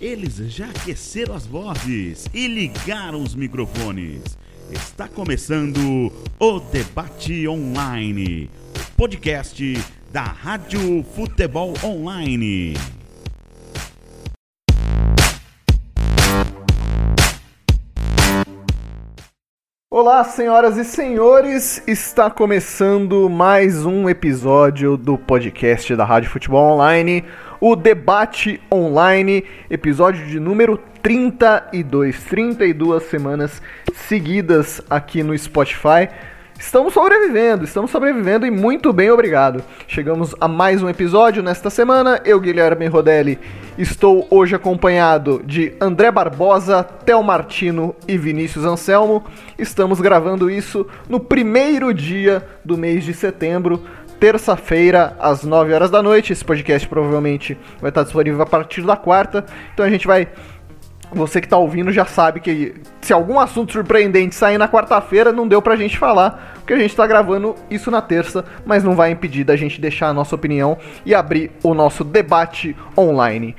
[0.00, 4.36] Eles já aqueceram as vozes e ligaram os microfones.
[4.70, 8.50] Está começando o Debate Online,
[8.94, 9.62] podcast
[10.12, 12.74] da Rádio Futebol Online.
[20.06, 27.24] Olá, senhoras e senhores, está começando mais um episódio do podcast da Rádio Futebol Online,
[27.60, 33.60] o Debate Online, episódio de número 32, 32 semanas
[33.92, 36.08] seguidas aqui no Spotify.
[36.58, 39.62] Estamos sobrevivendo, estamos sobrevivendo e muito bem, obrigado.
[39.86, 42.20] Chegamos a mais um episódio nesta semana.
[42.24, 43.38] Eu, Guilherme Rodelli,
[43.76, 49.22] estou hoje acompanhado de André Barbosa, Tel Martino e Vinícius Anselmo.
[49.58, 53.84] Estamos gravando isso no primeiro dia do mês de setembro,
[54.18, 56.32] terça-feira, às 9 horas da noite.
[56.32, 59.44] Esse podcast provavelmente vai estar disponível a partir da quarta.
[59.74, 60.26] Então a gente vai
[61.12, 65.46] você que tá ouvindo já sabe que se algum assunto surpreendente sair na quarta-feira, não
[65.46, 69.10] deu pra gente falar, porque a gente tá gravando isso na terça, mas não vai
[69.10, 73.54] impedir da gente deixar a nossa opinião e abrir o nosso debate online.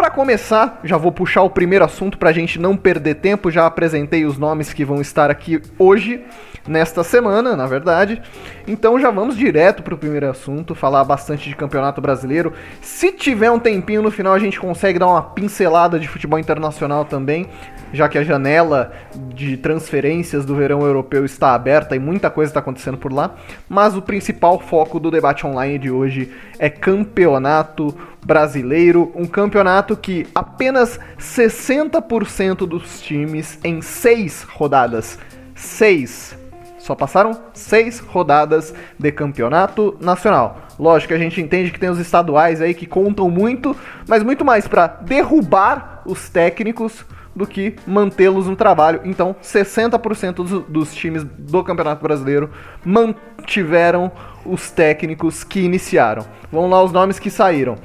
[0.00, 3.50] Para começar, já vou puxar o primeiro assunto para a gente não perder tempo.
[3.50, 6.24] Já apresentei os nomes que vão estar aqui hoje,
[6.66, 8.22] nesta semana, na verdade.
[8.66, 12.54] Então já vamos direto para o primeiro assunto, falar bastante de campeonato brasileiro.
[12.80, 17.04] Se tiver um tempinho no final, a gente consegue dar uma pincelada de futebol internacional
[17.04, 17.46] também
[17.92, 18.92] já que a janela
[19.34, 23.34] de transferências do verão europeu está aberta e muita coisa está acontecendo por lá.
[23.68, 30.26] Mas o principal foco do debate online de hoje é campeonato brasileiro, um campeonato que
[30.34, 35.18] apenas 60% dos times em seis rodadas,
[35.54, 36.36] seis,
[36.78, 40.62] só passaram seis rodadas de campeonato nacional.
[40.78, 43.76] Lógico que a gente entende que tem os estaduais aí que contam muito,
[44.08, 47.04] mas muito mais para derrubar os técnicos
[47.40, 49.00] do que mantê-los no trabalho.
[49.02, 52.50] Então, 60% dos, dos times do Campeonato Brasileiro
[52.84, 54.12] mantiveram
[54.44, 56.24] os técnicos que iniciaram.
[56.52, 57.76] Vamos lá os nomes que saíram.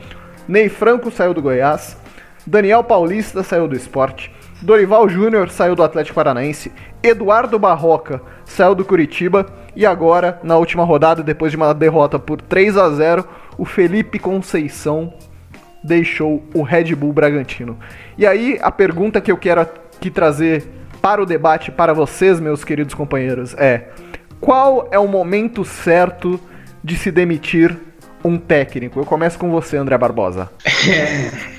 [0.46, 1.98] Ney Franco saiu do Goiás,
[2.46, 6.72] Daniel Paulista saiu do Esporte, Dorival Júnior saiu do Atlético Paranaense,
[7.02, 12.42] Eduardo Barroca saiu do Curitiba e agora, na última rodada, depois de uma derrota por
[12.42, 13.26] 3 a 0,
[13.58, 15.14] o Felipe Conceição
[15.85, 17.78] deixou o Red Bull Bragantino.
[18.18, 20.68] E aí, a pergunta que eu quero aqui trazer
[21.01, 23.90] para o debate para vocês, meus queridos companheiros, é:
[24.41, 26.40] qual é o momento certo
[26.84, 27.78] de se demitir
[28.23, 29.00] um técnico?
[29.00, 30.50] Eu começo com você, André Barbosa.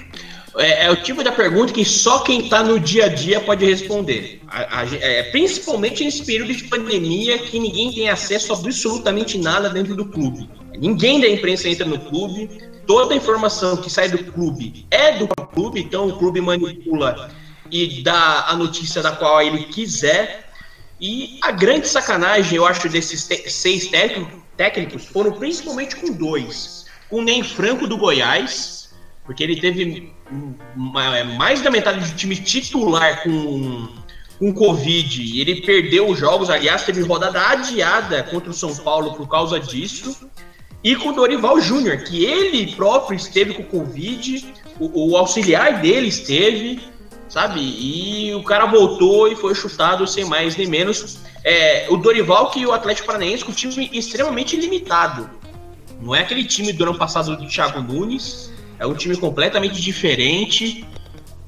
[0.59, 3.63] É, é, o tipo da pergunta que só quem está no dia a dia pode
[3.67, 4.41] responder.
[4.49, 9.69] A, a, é, principalmente nesse período de pandemia que ninguém tem acesso a absolutamente nada
[9.69, 10.49] dentro do clube.
[10.79, 12.49] Ninguém da imprensa entra no clube,
[12.87, 17.31] toda a informação que sai do clube é do clube, então o clube manipula
[17.71, 20.51] e dá a notícia da qual ele quiser.
[21.01, 23.91] E a grande sacanagem, eu acho, desses seis
[24.57, 26.87] técnicos foram principalmente com dois.
[27.11, 30.13] Com o Ney Franco do Goiás, porque ele teve
[30.97, 33.89] é, mais da metade do time titular com,
[34.39, 35.23] com Covid.
[35.23, 39.61] E ele perdeu os jogos, aliás, teve rodada adiada contra o São Paulo por causa
[39.61, 40.17] disso
[40.87, 46.07] e com o Dorival Júnior, que ele próprio esteve com Covid, o, o, auxiliar dele
[46.07, 46.81] esteve,
[47.29, 47.59] sabe?
[47.59, 51.19] E o cara voltou e foi chutado sem mais nem menos.
[51.43, 55.29] É, o Dorival que o Atlético Paranaense com um time extremamente limitado.
[56.01, 60.87] Não é aquele time do ano passado do Thiago Nunes, é um time completamente diferente.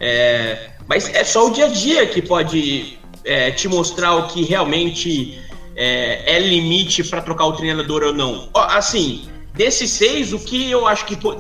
[0.00, 4.43] É, mas é só o dia a dia que pode é, te mostrar o que
[4.43, 5.41] realmente
[5.80, 8.50] é, é limite para trocar o treinador ou não.
[8.52, 11.36] Assim, desses seis, o que eu acho que foi,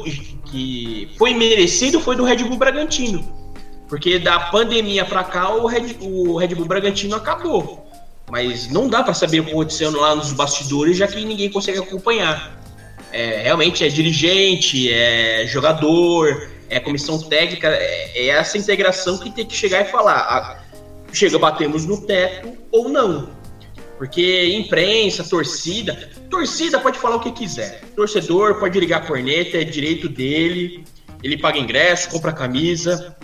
[0.46, 3.36] que foi merecido foi do Red Bull Bragantino.
[3.88, 7.84] Porque da pandemia para cá o Red, o Red Bull Bragantino acabou.
[8.30, 11.78] Mas não dá para saber o que aconteceu lá nos bastidores, já que ninguém consegue
[11.78, 12.56] acompanhar.
[13.10, 19.46] É, realmente é dirigente, é jogador, é comissão técnica, é, é essa integração que tem
[19.46, 20.62] que chegar e falar: ah,
[21.12, 23.37] chega, batemos no teto ou não.
[23.98, 27.82] Porque imprensa, torcida, torcida pode falar o que quiser.
[27.96, 30.84] Torcedor pode ligar a corneta, é direito dele.
[31.20, 33.16] Ele paga ingresso, compra camisa.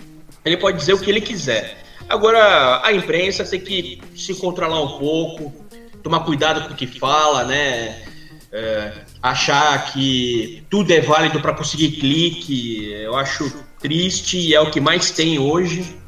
[0.44, 1.78] Ele pode dizer o que ele quiser.
[2.08, 5.54] Agora, a imprensa tem que se controlar um pouco,
[6.02, 8.02] tomar cuidado com o que fala, né?
[8.52, 8.92] É,
[9.22, 14.80] achar que tudo é válido para conseguir clique, eu acho triste e é o que
[14.80, 16.03] mais tem hoje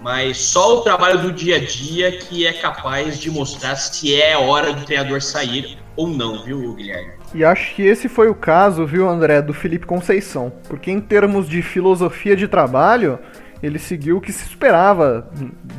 [0.00, 4.36] mas só o trabalho do dia a dia que é capaz de mostrar se é
[4.36, 7.12] hora do treinador sair ou não, viu, Guilherme?
[7.34, 10.52] E acho que esse foi o caso, viu, André, do Felipe Conceição.
[10.68, 13.18] Porque em termos de filosofia de trabalho,
[13.62, 15.30] ele seguiu o que se esperava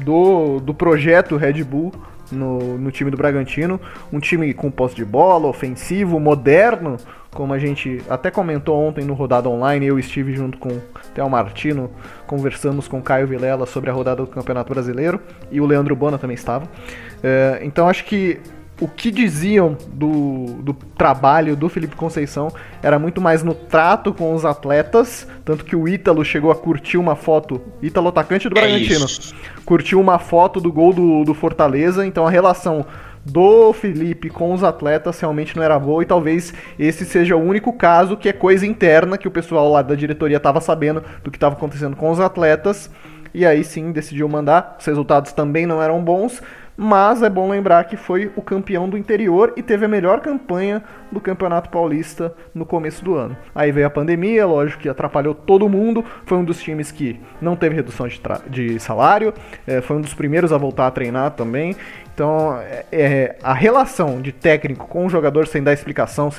[0.06, 1.91] do, do projeto Red Bull
[2.31, 3.81] no, no time do Bragantino.
[4.13, 6.97] Um time com posse de bola, ofensivo, moderno,
[7.33, 9.86] como a gente até comentou ontem no Rodada Online.
[9.86, 10.81] Eu estive junto com o
[11.13, 11.89] Theo Martino,
[12.28, 15.19] conversamos com o Caio Vilela sobre a rodada do Campeonato Brasileiro
[15.50, 16.68] e o Leandro Bona também estava.
[17.24, 18.39] É, então acho que
[18.81, 22.51] o que diziam do, do trabalho do Felipe Conceição
[22.81, 26.98] era muito mais no trato com os atletas, tanto que o Ítalo chegou a curtir
[26.98, 29.06] uma foto, Ítalo atacante do é Bragantino,
[29.66, 32.84] curtiu uma foto do gol do, do Fortaleza, então a relação
[33.25, 37.73] do Felipe com os atletas realmente não era boa e talvez esse seja o único
[37.73, 41.38] caso que é coisa interna que o pessoal lá da diretoria estava sabendo do que
[41.38, 42.89] estava acontecendo com os atletas
[43.33, 44.75] e aí sim decidiu mandar.
[44.79, 46.41] Os resultados também não eram bons,
[46.75, 50.83] mas é bom lembrar que foi o campeão do interior e teve a melhor campanha
[51.12, 53.38] do Campeonato Paulista no começo do ano.
[53.53, 57.56] Aí veio a pandemia, lógico que atrapalhou todo mundo, foi um dos times que não
[57.56, 58.19] teve redução de,
[58.50, 59.33] de salário,
[59.67, 61.75] é, foi um dos primeiros a voltar a treinar também,
[62.13, 66.30] então, é, é, a relação de técnico com o jogador sem dar explicação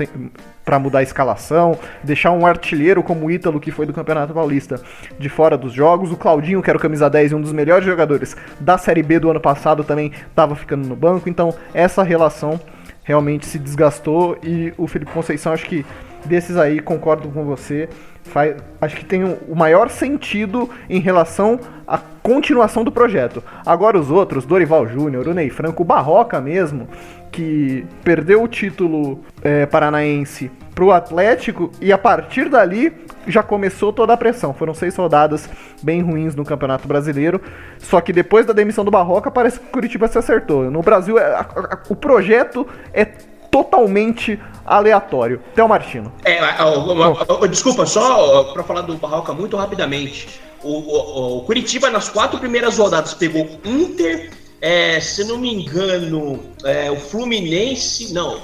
[0.65, 4.81] para mudar a escalação, deixar um artilheiro como o Ítalo, que foi do Campeonato Paulista,
[5.19, 7.85] de fora dos jogos, o Claudinho, que era o camisa 10 e um dos melhores
[7.85, 11.29] jogadores da Série B do ano passado, também estava ficando no banco.
[11.29, 12.61] Então, essa relação
[13.03, 15.85] realmente se desgastou e o Felipe Conceição, acho que
[16.25, 17.89] desses aí, concordo com você,
[18.81, 23.43] acho que tem o maior sentido em relação à continuação do projeto.
[23.67, 26.89] Agora os outros, Dorival Júnior, o Ney Franco, o Barroca mesmo,
[27.31, 32.93] que perdeu o título é, paranaense pro Atlético e a partir dali
[33.27, 34.53] já começou toda a pressão.
[34.53, 35.49] Foram seis rodadas
[35.83, 37.41] bem ruins no Campeonato Brasileiro.
[37.79, 40.71] Só que depois da demissão do Barroca, parece que o Curitiba se acertou.
[40.71, 41.47] No Brasil, é,
[41.89, 43.07] o projeto é
[43.53, 45.41] totalmente aleatório.
[45.55, 46.11] Theo Martino.
[46.25, 46.41] É,
[47.49, 50.41] desculpa, só para falar do Barroca muito rapidamente.
[50.63, 56.41] O, o, o, Curitiba, nas quatro primeiras rodadas, pegou Inter, é, se não me engano,
[56.65, 58.15] é, o Fluminense.
[58.15, 58.41] Não.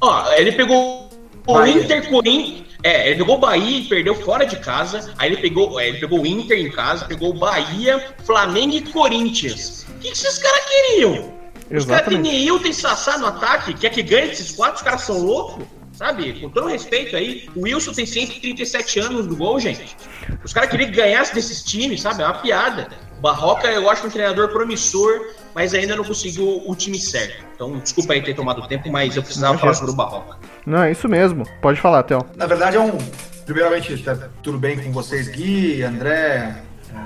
[0.00, 1.08] Ó, ele pegou
[1.46, 2.66] o Inter, Corinthians.
[2.82, 5.12] É, ele pegou o Bahia e perdeu fora de casa.
[5.18, 8.82] Aí ele pegou, é, ele pegou o Inter em casa, pegou o Bahia, Flamengo e
[8.82, 9.86] Corinthians.
[9.88, 11.37] O que, que esses caras queriam?
[11.70, 15.18] Os caras têm Neil, Sassá no ataque, quer que ganhe esses quatro, os caras são
[15.18, 15.64] loucos?
[15.92, 16.32] Sabe?
[16.34, 19.96] Com todo respeito aí, o Wilson tem 137 anos no gol, gente.
[20.44, 22.22] Os caras queriam que ganhasse desses times, sabe?
[22.22, 22.86] É uma piada.
[23.18, 27.44] O Barroca, eu acho um treinador promissor, mas ainda não conseguiu o time certo.
[27.52, 30.38] Então, desculpa aí ter tomado tempo, mas eu precisava não, falar sobre o Barroca.
[30.64, 31.44] Não, é isso mesmo.
[31.60, 32.24] Pode falar, Theo.
[32.36, 32.96] Na verdade, é um.
[33.44, 36.62] Primeiramente, tá tudo bem com vocês, Gui, André,
[36.94, 36.96] é,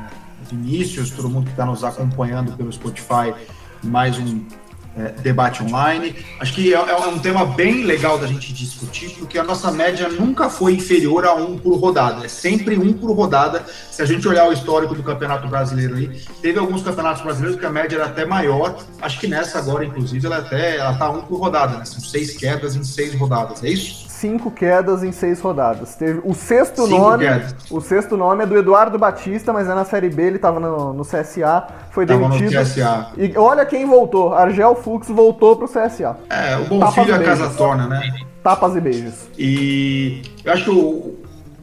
[0.51, 3.33] Vinícius, todo mundo que está nos acompanhando pelo Spotify
[3.83, 4.45] mais um
[4.97, 6.15] é, debate online.
[6.39, 10.09] Acho que é, é, um tema bem legal da gente discutir, porque a nossa média
[10.09, 13.65] nunca foi inferior a um por rodada, é sempre um por rodada.
[13.91, 17.67] Se a gente olhar o histórico do Campeonato Brasileiro aí, teve alguns campeonatos brasileiros que
[17.67, 18.77] a média era até maior.
[19.01, 21.85] Acho que nessa agora, inclusive, ela até ela tá um por rodada, né?
[21.85, 24.12] São seis quedas em seis rodadas, é isso?
[24.23, 25.97] Cinco quedas em seis rodadas.
[25.97, 27.25] Teve o sexto cinco nome.
[27.25, 27.55] Quedas.
[27.69, 30.93] O sexto nome é do Eduardo Batista, mas é na Série B, ele estava no,
[30.93, 32.53] no, CSA, foi tava demitido.
[32.53, 33.09] No CSA.
[33.19, 34.33] E olha quem voltou.
[34.33, 36.17] Argel Fux voltou pro CSA.
[36.31, 38.01] É, o bom Tapas filho a casa torna, né?
[38.45, 39.15] Tapas e beijos.
[39.37, 41.19] E eu acho que o,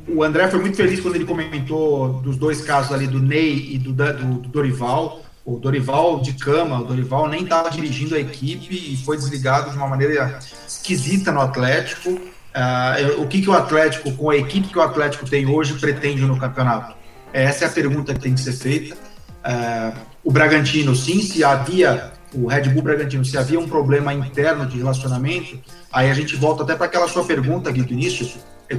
[0.10, 3.78] o André foi muito feliz quando ele comentou dos dois casos ali do Ney e
[3.78, 5.22] do, do, do Dorival.
[5.46, 9.78] O Dorival de cama, o Dorival nem estava dirigindo a equipe e foi desligado de
[9.78, 10.38] uma maneira
[10.68, 12.20] esquisita no Atlético.
[12.50, 16.22] Uh, o que, que o Atlético, com a equipe que o Atlético tem hoje, pretende
[16.22, 16.96] no campeonato?
[17.32, 18.96] Essa é a pergunta que tem que ser feita.
[18.96, 24.66] Uh, o Bragantino, sim, se havia, o Red Bull Bragantino, se havia um problema interno
[24.66, 25.60] de relacionamento,
[25.92, 28.28] aí a gente volta até para aquela sua pergunta aqui do início: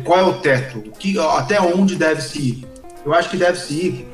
[0.05, 0.79] qual é o teto?
[0.79, 2.67] O que, até onde deve se ir?
[3.05, 4.09] Eu acho que deve se ir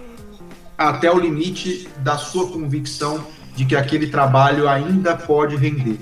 [0.78, 5.98] até o limite da sua convicção de que aquele trabalho ainda pode render.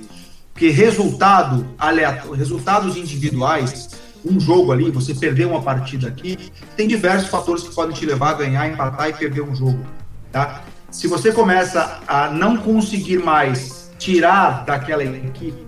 [0.55, 3.91] Porque resultado aleatório, resultados individuais,
[4.25, 6.39] um jogo ali, você perder uma partida aqui,
[6.77, 9.85] tem diversos fatores que podem te levar a ganhar, empatar e perder um jogo.
[10.31, 10.63] Tá?
[10.93, 15.67] Se você começa a não conseguir mais tirar daquela equipe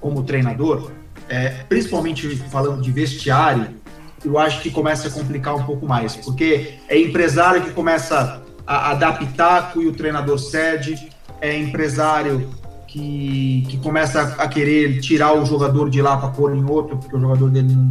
[0.00, 0.92] como treinador,
[1.28, 3.80] é, principalmente falando de vestiário,
[4.24, 8.92] eu acho que começa a complicar um pouco mais, porque é empresário que começa a,
[8.92, 11.10] a dar pitaco e o treinador cede,
[11.40, 12.48] é empresário
[12.90, 17.16] que, que começa a querer tirar o jogador de lá para pôr em outro, porque
[17.16, 17.88] o jogador dele não,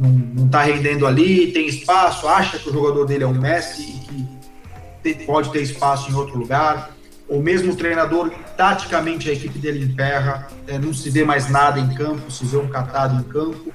[0.00, 3.82] não, não tá rendendo ali, tem espaço, acha que o jogador dele é um Messi
[3.82, 6.90] e que pode ter espaço em outro lugar.
[7.28, 11.78] Ou mesmo o treinador, taticamente, a equipe dele emperra, é, não se vê mais nada
[11.78, 13.72] em campo, se vê um catado em campo.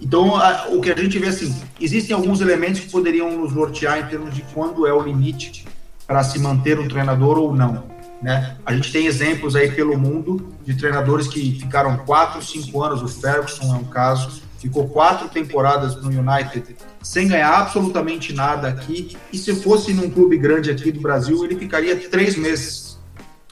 [0.00, 3.98] Então, a, o que a gente vê assim, existem alguns elementos que poderiam nos nortear
[3.98, 5.66] em termos de quando é o limite
[6.06, 7.93] para se manter um treinador ou não.
[8.24, 8.56] Né?
[8.64, 13.02] A gente tem exemplos aí pelo mundo de treinadores que ficaram quatro, cinco anos.
[13.02, 19.14] O Ferguson é um caso, ficou quatro temporadas no United sem ganhar absolutamente nada aqui.
[19.30, 22.98] E se fosse num clube grande aqui do Brasil, ele ficaria três meses.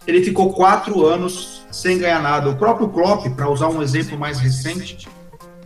[0.06, 2.48] Ele ficou quatro anos sem ganhar nada.
[2.48, 5.06] O próprio Klopp, para usar um exemplo mais recente,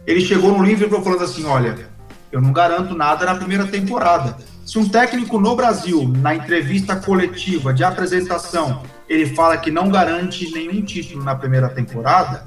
[0.05, 1.89] ele chegou no Liverpool falando assim: olha,
[2.33, 4.37] eu não garanto nada na primeira temporada.
[4.65, 10.51] Se um técnico no Brasil, na entrevista coletiva de apresentação, ele fala que não garante
[10.53, 12.47] nenhum título na primeira temporada,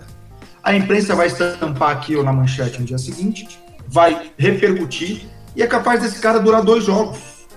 [0.63, 5.25] a imprensa vai estampar aquilo na manchete no dia seguinte, vai repercutir
[5.55, 7.47] e é capaz desse cara durar dois jogos.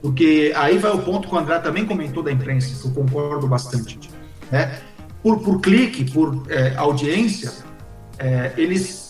[0.00, 3.48] Porque aí vai o ponto que o André também comentou da imprensa, que eu concordo
[3.48, 3.98] bastante.
[4.50, 4.78] Né?
[5.22, 7.52] Por, por clique, por é, audiência,
[8.18, 9.05] é, eles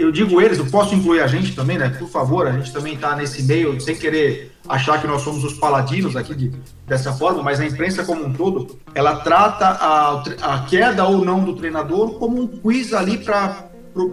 [0.00, 1.88] eu digo eles, eu posso incluir a gente também, né?
[1.90, 5.54] Por favor, a gente também está nesse meio, sem querer achar que nós somos os
[5.54, 6.52] paladinos aqui de,
[6.86, 11.44] dessa forma, mas a imprensa como um todo, ela trata a, a queda ou não
[11.44, 13.68] do treinador como um quiz ali para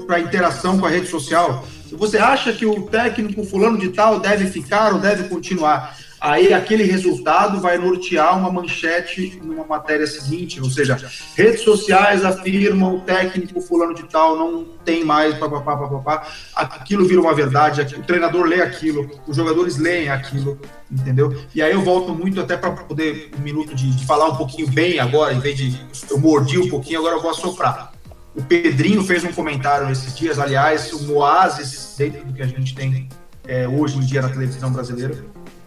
[0.09, 1.63] a interação com a rede social.
[1.87, 5.95] Se você acha que o técnico fulano de tal deve ficar ou deve continuar,
[6.27, 10.97] aí aquele resultado vai nortear uma manchete numa matéria seguinte, ou seja,
[11.35, 17.21] redes sociais afirmam o técnico fulano de tal não tem mais, papapá, papapá, aquilo vira
[17.21, 20.59] uma verdade, o treinador lê aquilo, os jogadores leem aquilo,
[20.91, 21.33] entendeu?
[21.55, 24.69] E aí eu volto muito até para poder um minuto de, de, falar um pouquinho
[24.69, 25.79] bem agora, em vez de
[26.09, 27.93] eu mordi um pouquinho, agora eu vou assoprar.
[28.35, 32.75] O Pedrinho fez um comentário nesses dias, aliás, o Oasis, dentro do que a gente
[32.75, 33.07] tem
[33.47, 35.15] é, hoje em dia na televisão brasileira,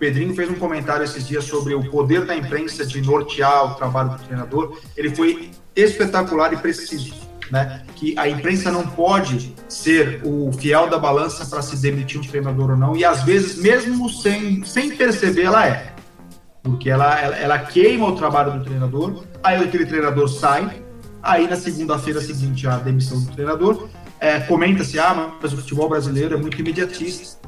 [0.01, 4.11] Pedrinho fez um comentário esses dias sobre o poder da imprensa de nortear o trabalho
[4.13, 4.81] do treinador.
[4.97, 7.15] Ele foi espetacular e preciso.
[7.51, 7.83] Né?
[7.97, 12.71] Que a imprensa não pode ser o fiel da balança para se demitir um treinador
[12.71, 15.93] ou não, e às vezes, mesmo sem, sem perceber, ela é.
[16.63, 20.81] Porque ela, ela, ela queima o trabalho do treinador, aí aquele treinador sai,
[21.21, 23.89] aí na segunda-feira seguinte a demissão do treinador,
[24.21, 27.41] é, comenta-se, ah, mas o futebol brasileiro é muito imediatista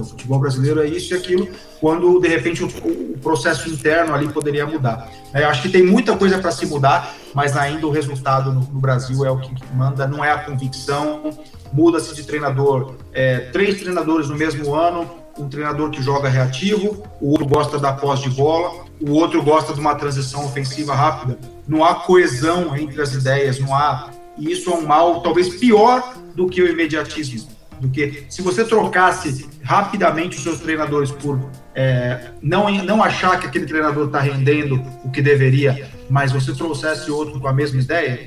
[0.00, 1.48] o futebol brasileiro é isso e aquilo,
[1.80, 5.10] quando de repente o, o processo interno ali poderia mudar.
[5.32, 8.60] É, eu acho que tem muita coisa para se mudar, mas ainda o resultado no,
[8.60, 11.30] no, Brasil é o que manda, não é a convicção.
[11.72, 17.30] Muda-se de treinador, é, três treinadores no mesmo ano, um treinador que joga reativo, o
[17.30, 21.38] outro gosta da posse de bola, o outro gosta de uma transição ofensiva rápida.
[21.66, 24.10] Não há coesão entre as ideias, não há.
[24.38, 28.64] E isso é um mal talvez pior do que o imediatismo do que se você
[28.64, 31.38] trocasse rapidamente os seus treinadores por
[31.74, 37.10] é, não, não achar que aquele treinador está rendendo o que deveria, mas você trouxesse
[37.10, 38.26] outro com a mesma ideia,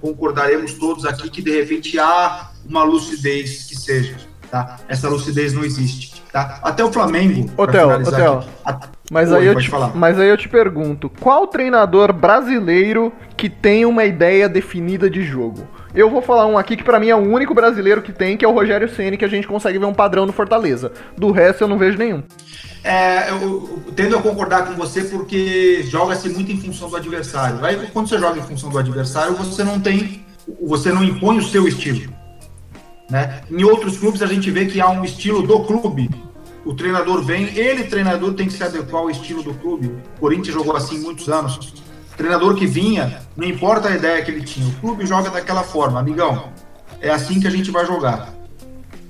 [0.00, 4.16] concordaremos todos aqui que de repente há uma lucidez que seja.
[4.50, 4.78] Tá?
[4.88, 6.22] Essa lucidez não existe.
[6.32, 6.60] Tá?
[6.62, 7.50] Até o Flamengo.
[7.56, 8.44] Hotel, Hotel.
[9.10, 14.04] Mas, aí eu te, mas aí eu te pergunto: qual treinador brasileiro que tem uma
[14.04, 15.66] ideia definida de jogo?
[15.94, 18.44] Eu vou falar um aqui que para mim é o único brasileiro que tem, que
[18.44, 20.92] é o Rogério Ceni, que a gente consegue ver um padrão no Fortaleza.
[21.16, 22.22] Do resto eu não vejo nenhum.
[22.84, 27.64] É, eu, tendo a concordar com você porque joga-se muito em função do adversário.
[27.64, 30.24] Aí quando você joga em função do adversário, você não tem,
[30.62, 32.12] você não impõe o seu estilo.
[33.10, 33.40] Né?
[33.50, 36.10] Em outros clubes a gente vê que há um estilo do clube.
[36.66, 39.86] O treinador vem, ele treinador tem que se adequar ao estilo do clube.
[40.16, 41.87] O Corinthians jogou assim muitos anos
[42.18, 46.00] treinador que vinha, não importa a ideia que ele tinha, o clube joga daquela forma,
[46.00, 46.52] amigão.
[47.00, 48.34] É assim que a gente vai jogar.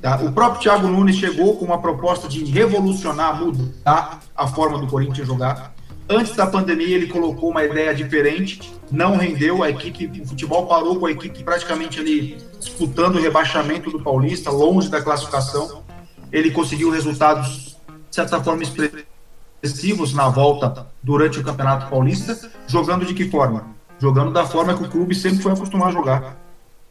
[0.02, 0.16] Tá?
[0.16, 5.26] O próprio Thiago Nunes chegou com uma proposta de revolucionar, mudar a forma do Corinthians
[5.26, 5.74] jogar.
[6.08, 9.62] Antes da pandemia, ele colocou uma ideia diferente, não rendeu.
[9.62, 14.50] A equipe, o futebol parou com a equipe praticamente ali disputando o rebaixamento do Paulista,
[14.50, 15.82] longe da classificação.
[16.30, 19.07] Ele conseguiu resultados, de certa forma, expressivos
[19.62, 23.66] expressivos na volta durante o Campeonato Paulista, jogando de que forma?
[23.98, 26.36] Jogando da forma que o clube sempre foi acostumado a jogar.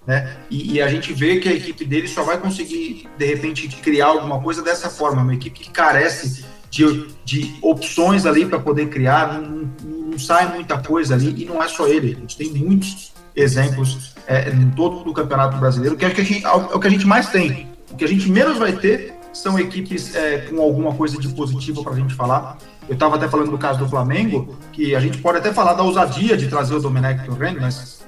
[0.05, 0.37] Né?
[0.49, 4.07] E, e, a gente vê que a equipe dele só vai conseguir, de repente, criar
[4.07, 5.21] alguma coisa dessa forma.
[5.21, 10.77] Uma equipe que carece de, de opções ali para poder criar, não, não, sai muita
[10.77, 12.15] coisa ali, e não é só ele.
[12.15, 16.45] A gente tem muitos exemplos é, em todo o Campeonato Brasileiro, que é, que gente,
[16.45, 17.67] é o que a gente mais tem.
[17.91, 21.83] O que a gente menos vai ter são equipes é, com alguma coisa de positivo
[21.83, 22.57] para a gente falar.
[22.87, 25.83] Eu estava até falando do caso do Flamengo, que a gente pode até falar da
[25.83, 28.03] ousadia de trazer o Domenech Torrent, mas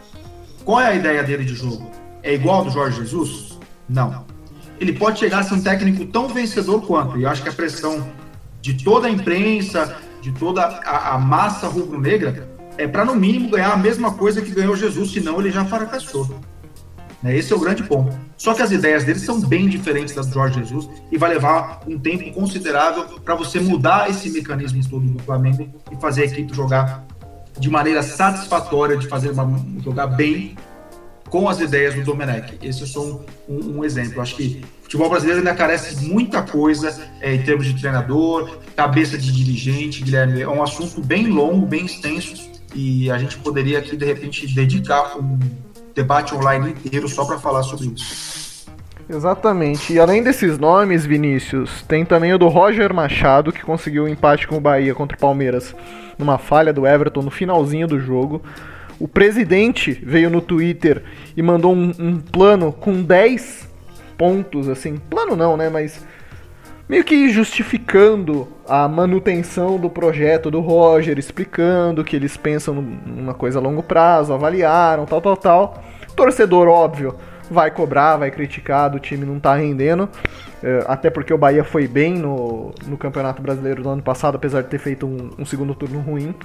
[0.63, 1.91] qual é a ideia dele de jogo?
[2.24, 3.59] É igual ao do Jorge Jesus?
[3.88, 4.25] Não.
[4.79, 8.07] Ele pode chegar a ser um técnico tão vencedor quanto, e acho que a pressão
[8.62, 13.74] de toda a imprensa, de toda a, a massa rubro-negra, é para no mínimo ganhar
[13.74, 16.39] a mesma coisa que ganhou Jesus, senão ele já fracassou.
[17.22, 17.36] Né?
[17.36, 18.16] Esse é o grande ponto.
[18.38, 21.82] Só que as ideias dele são bem diferentes das do Jorge Jesus e vai levar
[21.88, 26.56] um tempo considerável para você mudar esse mecanismo todo do Flamengo e fazer a equipe
[26.56, 27.06] jogar
[27.60, 30.56] de maneira satisfatória, de fazer uma, jogar bem
[31.30, 32.58] com as ideias do Domenech.
[32.62, 33.04] Esse é só
[33.48, 34.22] um, um, exemplo.
[34.22, 39.18] Acho que o futebol brasileiro ainda carece muita coisa é, em termos de treinador, cabeça
[39.18, 40.42] de dirigente, Guilherme.
[40.42, 45.18] É um assunto bem longo, bem extenso, e a gente poderia aqui, de repente, dedicar
[45.18, 45.38] um
[46.00, 48.65] debate online inteiro só para falar sobre isso.
[49.10, 49.91] Exatamente.
[49.91, 54.10] E além desses nomes, Vinícius, tem também o do Roger Machado, que conseguiu o um
[54.10, 55.75] empate com o Bahia contra o Palmeiras
[56.18, 58.41] numa falha do Everton no finalzinho do jogo.
[59.00, 61.03] O presidente veio no Twitter
[61.36, 63.68] e mandou um, um plano com 10
[64.18, 64.98] pontos, assim.
[65.10, 65.70] Plano não, né?
[65.70, 66.06] Mas
[66.88, 73.60] meio que justificando a manutenção do projeto do Roger, explicando que eles pensam numa coisa
[73.60, 75.84] a longo prazo, avaliaram, tal, tal, tal.
[76.20, 77.16] Torcedor, óbvio,
[77.50, 80.10] vai cobrar, vai criticar, do time não tá rendendo.
[80.62, 84.62] É, até porque o Bahia foi bem no, no Campeonato Brasileiro do ano passado, apesar
[84.64, 86.36] de ter feito um, um segundo turno ruim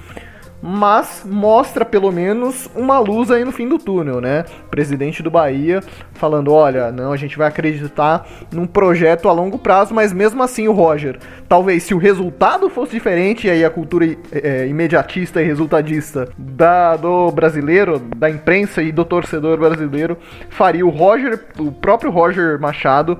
[0.63, 4.45] mas mostra pelo menos uma luz aí no fim do túnel, né?
[4.71, 5.83] Presidente do Bahia
[6.15, 10.67] falando: olha, não, a gente vai acreditar num projeto a longo prazo, mas mesmo assim
[10.67, 11.19] o Roger,
[11.49, 16.97] talvez se o resultado fosse diferente, e aí a cultura é, imediatista e resultadista da,
[16.97, 20.17] do brasileiro, da imprensa e do torcedor brasileiro,
[20.49, 23.19] faria o Roger, o próprio Roger Machado,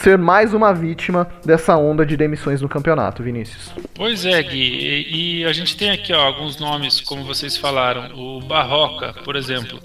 [0.00, 3.72] ser mais uma vítima dessa onda de demissões no campeonato, Vinícius.
[3.94, 5.06] Pois é, Gui.
[5.10, 8.14] E, a gente tem aqui ó, alguns nomes, como vocês falaram.
[8.14, 9.78] O Barroca, por exemplo,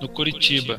[0.00, 0.78] no Curitiba.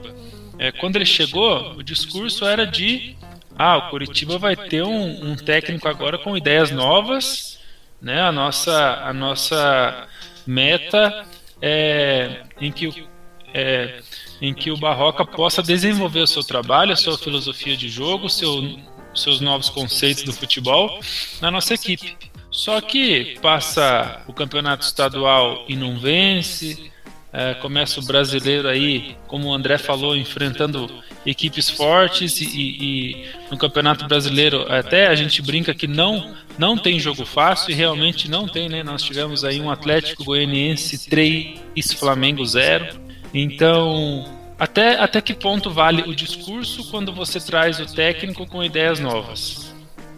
[0.60, 3.16] É, quando ele chegou, o discurso era de
[3.58, 7.60] ah, o Curitiba vai ter um, um técnico agora com ideias novas,
[8.00, 8.22] né?
[8.22, 10.08] A nossa, a nossa
[10.46, 11.26] meta
[11.60, 13.08] é em que
[13.54, 14.02] é,
[14.42, 18.78] em que o Barroca possa desenvolver o seu trabalho, a sua filosofia de jogo, seu,
[19.14, 21.00] seus novos conceitos do futebol
[21.42, 22.18] na nossa equipe.
[22.50, 26.92] Só que passa o campeonato estadual e não vence,
[27.32, 30.90] é, começa o brasileiro aí, como o André falou, enfrentando
[31.26, 37.00] equipes fortes e, e, no campeonato brasileiro até a gente brinca que não não tem
[37.00, 38.82] jogo fácil e realmente não tem, né?
[38.82, 41.60] Nós tivemos aí um Atlético Goianiense 3,
[41.94, 43.07] Flamengo 0.
[43.34, 44.26] Então,
[44.60, 49.74] até, até que ponto vale o discurso quando você traz o técnico com ideias novas?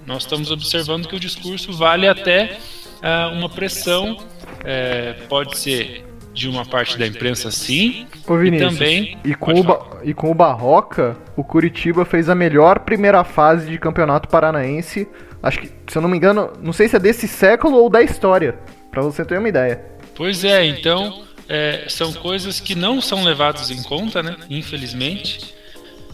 [0.05, 2.57] Nós estamos observando que o discurso vale até
[2.97, 4.17] uh, uma pressão,
[4.63, 9.17] é, pode ser de uma parte da imprensa sim, Ô Vinícius, e também...
[9.25, 13.77] E com, o e com o Barroca, o Curitiba fez a melhor primeira fase de
[13.77, 15.07] campeonato paranaense,
[15.43, 18.01] acho que, se eu não me engano, não sei se é desse século ou da
[18.01, 18.57] história,
[18.89, 19.83] para você ter uma ideia.
[20.15, 24.37] Pois é, então é, são coisas que não são levadas em conta, né?
[24.49, 25.53] Infelizmente.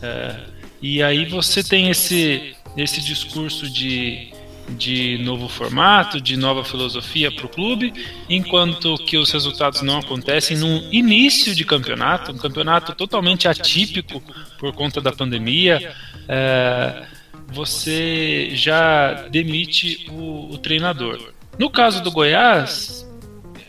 [0.02, 0.36] É,
[0.82, 4.32] e aí você tem esse, esse discurso de,
[4.70, 7.94] de novo formato, de nova filosofia para o clube,
[8.30, 14.24] enquanto que os resultados não acontecem no início de campeonato, um campeonato totalmente atípico
[14.58, 15.94] por conta da pandemia.
[16.30, 17.08] É,
[17.48, 21.34] você já demite o, o treinador.
[21.60, 23.06] No caso do Goiás,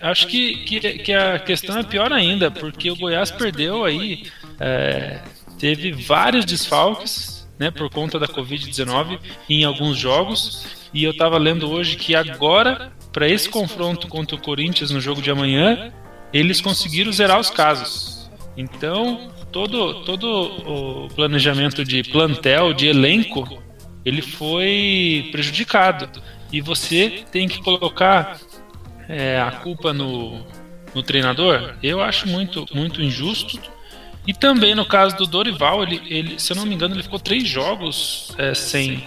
[0.00, 4.24] acho que, que, que, a questão é pior ainda, porque o Goiás perdeu aí,
[4.60, 5.20] é,
[5.58, 11.70] teve vários desfalques, né, por conta da Covid-19 em alguns jogos, e eu estava lendo
[11.70, 15.92] hoje que agora, para esse confronto contra o Corinthians no jogo de amanhã,
[16.32, 18.30] eles conseguiram zerar os casos.
[18.56, 23.62] Então, todo, todo o planejamento de plantel, de elenco,
[24.04, 26.08] ele foi prejudicado.
[26.52, 28.38] E você tem que colocar
[29.08, 30.44] é, a culpa no,
[30.94, 33.60] no treinador, eu acho muito, muito injusto.
[34.26, 37.18] E também no caso do Dorival, ele, ele, se eu não me engano, ele ficou
[37.20, 39.04] três jogos é, sem,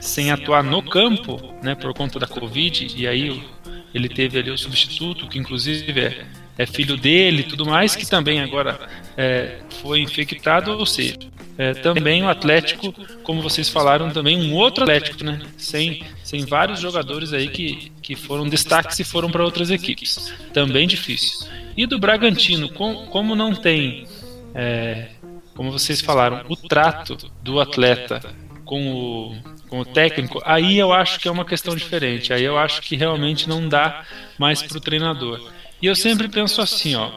[0.00, 3.44] sem atuar no campo, né, por conta da Covid, e aí
[3.92, 6.24] ele teve ali o substituto, que inclusive é,
[6.56, 8.78] é filho dele e tudo mais, que também agora
[9.16, 11.18] é, foi infectado, ou seja,
[11.58, 15.40] é, também o Atlético, como vocês falaram, também um outro Atlético, né?
[15.56, 20.32] Sem, sem vários jogadores aí que, que foram destaques e foram para outras equipes.
[20.52, 21.44] Também difícil.
[21.76, 24.06] E do Bragantino, com, como não tem,
[24.54, 25.08] é,
[25.56, 28.22] como vocês falaram, o trato do atleta
[28.64, 29.36] com o,
[29.68, 32.32] com o técnico, aí eu acho que é uma questão diferente.
[32.32, 34.04] Aí eu acho que realmente não dá
[34.38, 35.50] mais para o treinador.
[35.82, 37.10] E eu sempre penso assim, ó.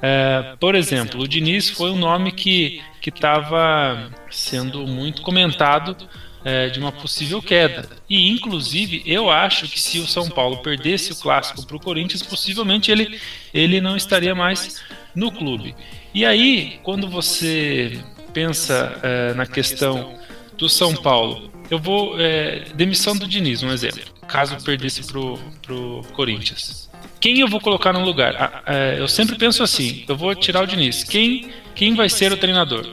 [0.00, 5.94] É, por exemplo, o Diniz foi um nome que estava sendo muito comentado
[6.44, 7.88] é, de uma possível queda.
[8.08, 12.22] E, inclusive, eu acho que se o São Paulo perdesse o clássico para o Corinthians,
[12.22, 13.20] possivelmente ele,
[13.52, 14.82] ele não estaria mais
[15.14, 15.74] no clube.
[16.14, 17.98] E aí, quando você
[18.32, 20.18] pensa é, na questão
[20.56, 22.20] do São Paulo, eu vou.
[22.20, 24.02] É, demissão do Diniz, um exemplo.
[24.28, 26.90] Caso perdesse pro, pro Corinthians.
[27.20, 28.34] Quem eu vou colocar no lugar?
[28.36, 31.04] Ah, é, eu sempre penso assim: eu vou tirar o Diniz.
[31.04, 32.86] Quem, quem vai ser o treinador?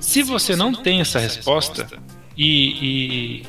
[0.00, 1.86] Se você não tem essa resposta
[2.36, 3.42] e,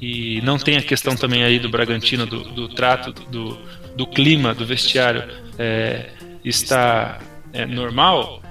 [0.00, 3.58] e, e não tem a questão também aí do Bragantino, do, do trato, do,
[3.96, 5.24] do clima, do vestiário
[5.58, 6.10] é,
[6.44, 7.18] está
[7.52, 8.42] é, normal,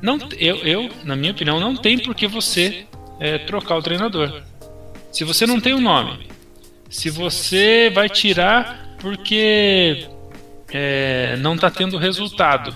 [0.00, 2.86] não, eu, eu, na minha opinião, não tem por que você
[3.18, 4.42] é, trocar o treinador.
[5.10, 6.28] Se você não tem um nome,
[6.90, 10.06] se você vai tirar porque
[10.72, 12.74] é, não está tendo resultado.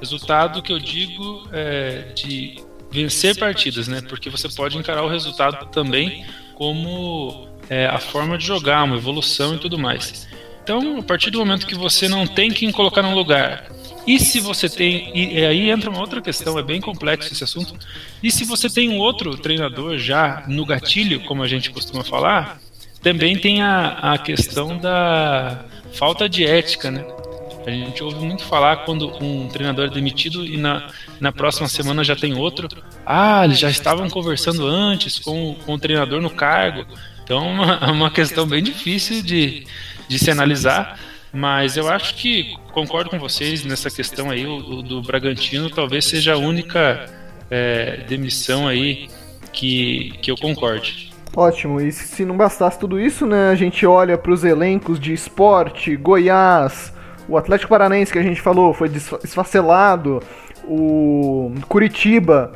[0.00, 2.62] Resultado que eu digo é, de
[2.96, 4.00] vencer partidas, né?
[4.08, 9.54] Porque você pode encarar o resultado também como é, a forma de jogar, uma evolução
[9.54, 10.26] e tudo mais.
[10.62, 13.70] Então, a partir do momento que você não tem quem colocar num lugar,
[14.06, 15.10] e se você tem.
[15.14, 17.76] E aí entra uma outra questão, é bem complexo esse assunto.
[18.22, 22.58] E se você tem um outro treinador já no gatilho, como a gente costuma falar,
[23.02, 27.04] também tem a, a questão da falta de ética, né?
[27.66, 32.04] A gente ouve muito falar quando um treinador é demitido e na, na próxima semana
[32.04, 32.68] já tem outro.
[33.04, 36.86] Ah, eles já estavam conversando antes com, com o treinador no cargo.
[37.24, 39.66] Então é uma, uma questão bem difícil de,
[40.06, 40.96] de se analisar.
[41.32, 44.46] Mas eu acho que concordo com vocês nessa questão aí.
[44.46, 47.12] O, o do Bragantino talvez seja a única
[47.50, 49.08] é, demissão aí
[49.52, 51.10] que, que eu concorde.
[51.34, 55.12] Ótimo, e se não bastasse tudo isso, né, a gente olha para os elencos de
[55.12, 56.94] esporte, Goiás,
[57.28, 58.90] o Atlético Paranaense que a gente falou foi
[59.22, 60.22] esfacelado,
[60.64, 62.52] o Curitiba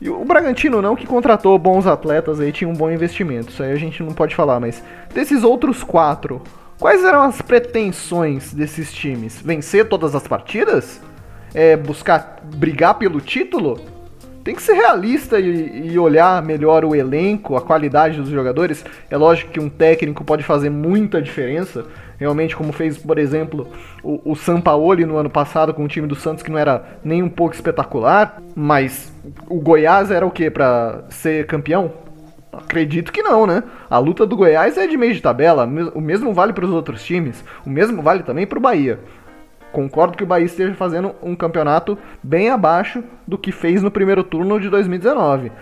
[0.00, 3.72] e o Bragantino não, que contratou bons atletas aí, tinha um bom investimento, isso aí
[3.72, 4.82] a gente não pode falar, mas
[5.14, 6.42] desses outros quatro,
[6.78, 9.40] quais eram as pretensões desses times?
[9.40, 11.00] Vencer todas as partidas?
[11.54, 13.80] É, buscar brigar pelo título?
[14.46, 18.84] tem que ser realista e, e, olhar melhor o elenco, a qualidade dos jogadores.
[19.10, 21.84] É lógico que um técnico pode fazer muita diferença.
[22.18, 23.68] Realmente, como fez, por exemplo,
[24.02, 27.22] o, o Sampaoli no ano passado com o time do Santos, que não era nem
[27.22, 28.40] um pouco espetacular.
[28.54, 29.12] Mas
[29.48, 31.92] o Goiás era o que para ser campeão?
[32.52, 33.62] Acredito que não, né?
[33.90, 35.68] A luta do Goiás é de meio de tabela.
[35.94, 37.44] O mesmo vale para os outros times.
[37.66, 38.98] O mesmo vale também para o Bahia.
[39.72, 44.24] Concordo que o Bahia esteja fazendo um campeonato bem abaixo do que fez no primeiro
[44.24, 45.52] turno de 2019.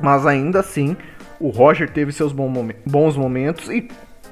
[0.00, 0.96] Mas ainda assim,
[1.40, 3.88] o Roger teve seus bons momentos e,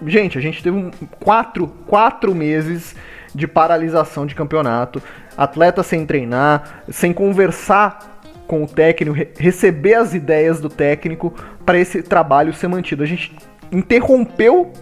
[0.06, 2.94] gente, a gente teve um, quatro, quatro meses
[3.34, 5.02] de paralisação de campeonato,
[5.36, 12.02] atleta sem treinar, sem conversar com o técnico, receber as ideias do técnico para esse
[12.02, 13.02] trabalho ser mantido.
[13.02, 13.36] A gente
[13.72, 14.72] interrompeu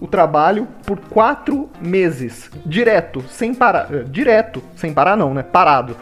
[0.00, 5.42] o trabalho por quatro meses, direto, sem parar, eh, direto, sem parar não, né?
[5.42, 5.96] Parado.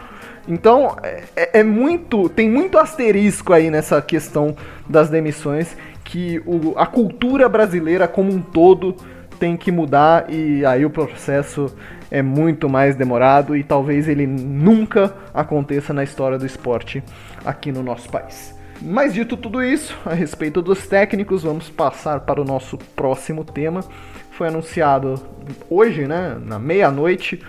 [0.47, 4.55] Então é, é, é muito, tem muito asterisco aí nessa questão
[4.87, 5.75] das demissões
[6.07, 8.95] que o, a cultura brasileira como um todo
[9.37, 11.75] tem que mudar e aí o processo
[12.09, 17.03] é muito mais demorado e talvez ele nunca aconteça na história do esporte
[17.45, 18.55] aqui no nosso país.
[18.81, 23.81] Mas dito tudo isso, a respeito dos técnicos, vamos passar para o nosso próximo tema.
[24.31, 25.21] Foi anunciado
[25.69, 27.43] hoje, né, na meia-noite,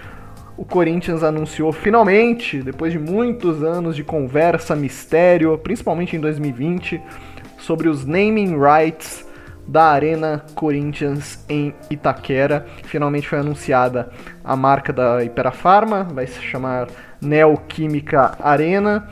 [0.56, 7.00] o Corinthians anunciou finalmente, depois de muitos anos de conversa, mistério, principalmente em 2020,
[7.68, 9.26] sobre os naming rights
[9.66, 12.66] da Arena Corinthians em Itaquera.
[12.84, 14.10] Finalmente foi anunciada
[14.42, 16.88] a marca da Iperafarma, vai se chamar
[17.20, 19.06] Neoquímica Arena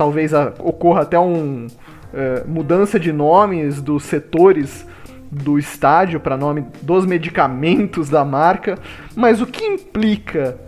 [0.00, 1.66] talvez ocorra até um
[2.14, 4.86] é, mudança de nomes dos setores
[5.30, 8.78] do estádio para nome dos medicamentos da marca,
[9.14, 10.58] mas o que implica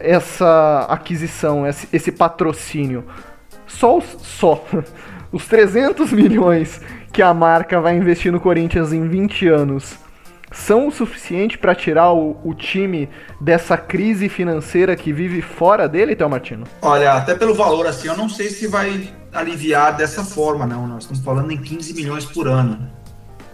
[0.00, 3.04] essa aquisição, esse, esse patrocínio?
[3.68, 4.64] Só só
[5.34, 6.80] os 300 milhões
[7.12, 9.96] que a marca vai investir no Corinthians em 20 anos
[10.52, 13.08] são o suficiente para tirar o, o, time
[13.40, 16.64] dessa crise financeira que vive fora dele, Théo Martino?
[16.80, 20.86] Olha, até pelo valor, assim, eu não sei se vai aliviar dessa forma, não.
[20.86, 22.88] Nós estamos falando em 15 milhões por ano.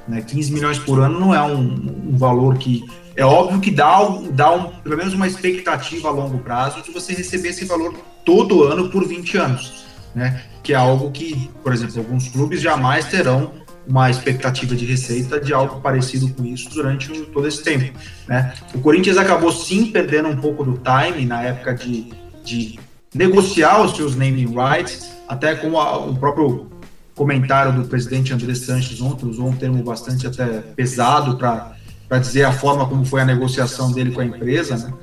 [0.07, 0.21] Né?
[0.21, 2.85] 15 milhões por ano não é um, um valor que.
[3.17, 4.01] É óbvio que dá,
[4.33, 7.95] dá um, pelo menos uma expectativa a longo prazo de você receber esse valor
[8.27, 9.90] todo ano por 20 anos.
[10.15, 10.43] Né?
[10.63, 13.53] Que é algo que, por exemplo, alguns clubes jamais terão
[13.87, 17.99] uma expectativa de receita de algo parecido com isso durante todo esse tempo.
[18.29, 18.53] Né?
[18.75, 22.13] O Corinthians acabou sim perdendo um pouco do time na época de,
[22.45, 22.79] de
[23.15, 26.71] negociar os seus naming rights, até com a, o próprio
[27.15, 32.53] comentário do presidente André Sanches ontem, usou um termo bastante até pesado para dizer a
[32.53, 34.77] forma como foi a negociação dele com a empresa.
[34.77, 34.95] Né?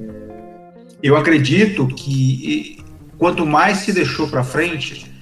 [0.00, 2.79] É, eu acredito que
[3.20, 5.14] quanto mais se deixou para frente,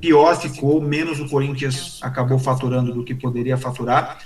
[0.00, 4.18] pior ficou, menos o Corinthians acabou faturando do que poderia faturar.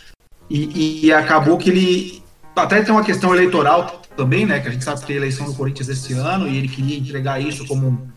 [0.48, 2.22] E, e, acabou que ele.
[2.56, 4.58] Até tem uma questão eleitoral também, né?
[4.60, 7.38] Que a gente sabe que tem eleição do Corinthians esse ano e ele queria entregar
[7.38, 8.10] isso como.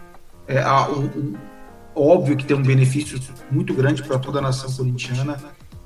[0.47, 1.35] É, a, o,
[1.93, 3.19] óbvio que tem um benefício
[3.51, 5.37] muito grande para toda a nação corintiana,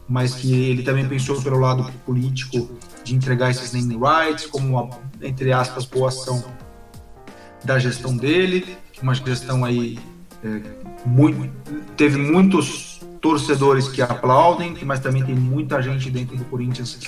[0.07, 4.99] mas que ele também pensou pelo lado político de entregar esses naming rights como uma,
[5.19, 6.45] entre aspas, boa ação
[7.63, 9.99] da gestão dele, uma gestão aí
[10.43, 10.61] é,
[11.05, 11.51] muito,
[11.95, 16.99] teve muitos torcedores que aplaudem, mas também tem muita gente dentro do Corinthians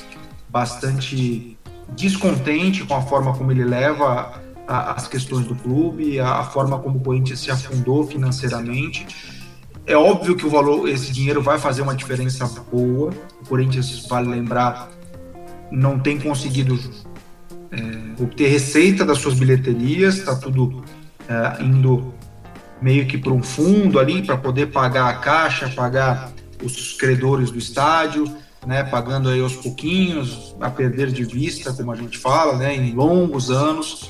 [0.50, 1.58] bastante
[1.96, 6.80] descontente com a forma como ele leva a, as questões do clube, a, a, forma
[6.80, 9.08] como o Corinthians se afundou financeiramente.
[9.86, 13.12] É óbvio que o valor, esse dinheiro vai fazer uma diferença boa.
[13.42, 14.90] O Corinthians, vale lembrar,
[15.72, 16.78] não tem conseguido
[17.72, 20.84] é, obter receita das suas bilheterias, está tudo
[21.28, 22.14] é, indo
[22.82, 26.32] meio que para um fundo ali para poder pagar a caixa, pagar
[26.64, 28.26] os credores do estádio,
[28.66, 32.94] né, pagando aí aos pouquinhos, a perder de vista, como a gente fala, né, em
[32.94, 34.10] longos anos.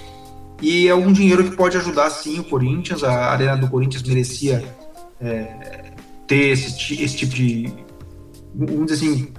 [0.61, 3.03] E é um dinheiro que pode ajudar sim o Corinthians.
[3.03, 4.63] A Arena do Corinthians merecia
[5.21, 5.91] é,
[6.25, 7.71] ter esse, esse tipo de.
[8.55, 9.33] Vamos dizer assim,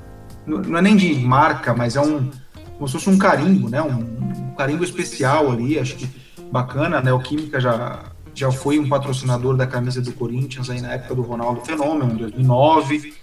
[0.47, 2.31] não é nem de marca, mas é um.
[2.77, 3.83] Como se fosse um carimbo, né?
[3.83, 6.09] Um, um carimbo especial ali, acho que
[6.51, 7.13] bacana, né?
[7.13, 8.05] O Química já
[8.39, 12.17] já foi um patrocinador da camisa do Corinthians aí na época do Ronaldo Fenômeno, em
[12.17, 13.15] 2009.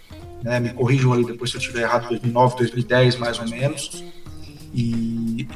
[0.43, 4.03] Né, me corrijam ali depois se eu estiver errado, 2009, 2010 mais ou menos.
[4.73, 5.47] E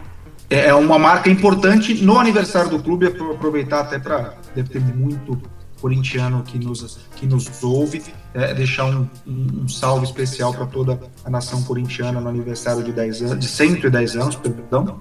[0.50, 4.80] é, é uma marca importante no aniversário do clube, é aproveitar até para deve ter
[4.80, 5.40] muito
[5.80, 8.02] corintiano que nos, que nos ouve,
[8.34, 12.92] é, deixar um, um, um salve especial para toda a nação corintiana no aniversário de,
[12.92, 15.00] 10 anos, de 110 anos, perdão.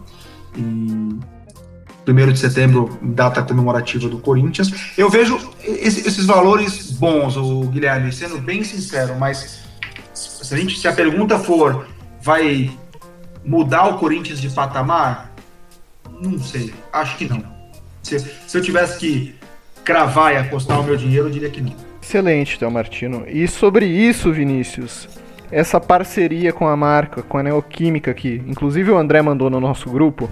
[0.57, 1.19] E
[2.09, 4.73] 1 de setembro, data comemorativa do Corinthians.
[4.97, 9.61] Eu vejo esses valores bons, o Guilherme, sendo bem sincero, mas
[10.15, 11.87] se a, gente, se a pergunta for
[12.21, 12.71] vai
[13.45, 15.33] mudar o Corinthians de patamar,
[16.21, 17.45] não sei, acho que não.
[18.03, 19.35] Se, se eu tivesse que
[19.85, 21.75] cravar e apostar o meu dinheiro, eu diria que não.
[22.03, 23.25] Excelente, Théo Martino.
[23.29, 25.09] E sobre isso, Vinícius,
[25.51, 29.91] essa parceria com a marca, com a Neoquímica, que inclusive o André mandou no nosso
[29.91, 30.29] grupo,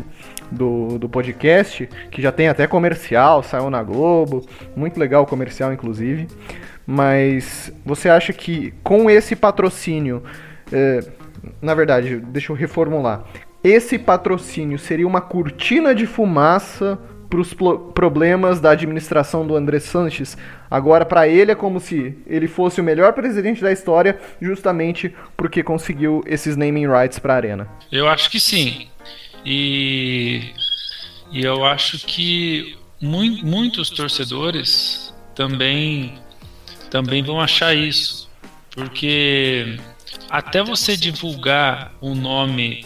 [0.50, 5.72] do, do podcast, que já tem até comercial, saiu na Globo, muito legal o comercial,
[5.72, 6.29] inclusive.
[6.87, 10.22] Mas você acha que com esse patrocínio,
[10.72, 11.00] é,
[11.61, 13.24] na verdade, deixa eu reformular,
[13.62, 16.98] esse patrocínio seria uma cortina de fumaça
[17.29, 17.55] para os
[17.95, 20.37] problemas da administração do André Sanches.
[20.71, 25.62] Agora, para ele, é como se ele fosse o melhor presidente da história, justamente porque
[25.62, 27.69] conseguiu esses naming rights para a Arena.
[27.91, 28.89] Eu acho que sim.
[29.45, 30.53] E,
[31.31, 36.19] e eu acho que mu muitos torcedores também,
[36.91, 38.29] também vão achar isso.
[38.75, 39.79] Porque
[40.29, 42.85] até você divulgar o nome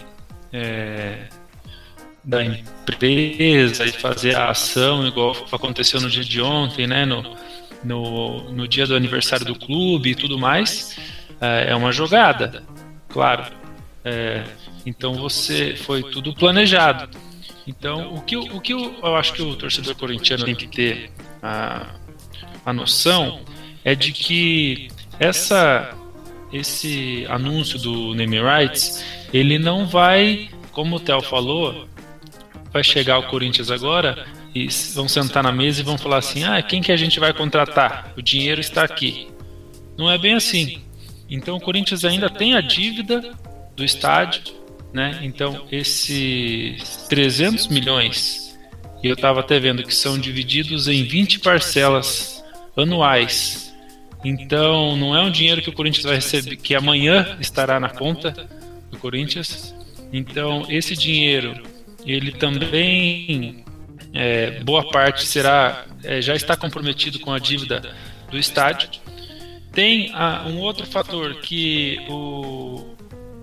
[0.52, 1.28] é,
[2.22, 7.36] da empresa e fazer a ação, igual aconteceu no dia de ontem, né, no,
[7.82, 10.96] no, no dia do aniversário do clube e tudo mais,
[11.40, 12.62] é, é uma jogada,
[13.08, 13.44] claro.
[14.04, 14.44] É,
[14.84, 17.16] então você foi tudo planejado.
[17.66, 21.10] Então o que, o que eu, eu acho que o torcedor corintiano tem que ter
[21.42, 21.94] a,
[22.64, 23.40] a noção
[23.84, 25.94] é de que essa
[26.52, 31.88] esse anúncio do name rights ele não vai, como o Theo falou,
[32.72, 36.60] vai chegar o Corinthians agora e vão sentar na mesa e vão falar assim: ah,
[36.62, 38.12] quem que a gente vai contratar?
[38.16, 39.28] O dinheiro está aqui.
[39.96, 40.80] Não é bem assim.
[41.28, 43.32] Então o Corinthians ainda tem a dívida
[43.76, 44.42] do estádio,
[44.92, 45.20] né?
[45.22, 48.58] Então, esses 300 milhões,
[49.02, 52.44] e eu estava até vendo que são divididos em 20 parcelas
[52.76, 53.74] anuais.
[54.24, 58.32] Então, não é um dinheiro que o Corinthians vai receber, que amanhã estará na conta
[58.90, 59.74] do Corinthians.
[60.12, 61.62] Então, esse dinheiro,
[62.04, 63.64] ele também,
[64.12, 67.94] é, boa parte será, é, já está comprometido com a dívida
[68.30, 68.88] do estádio.
[69.72, 72.94] Tem ah, um outro fator que o,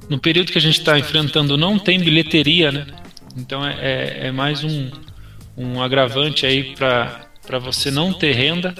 [0.09, 2.87] no período que a gente está enfrentando não tem bilheteria, né?
[3.35, 4.89] Então é, é, é mais um,
[5.55, 8.75] um agravante aí para você não ter renda.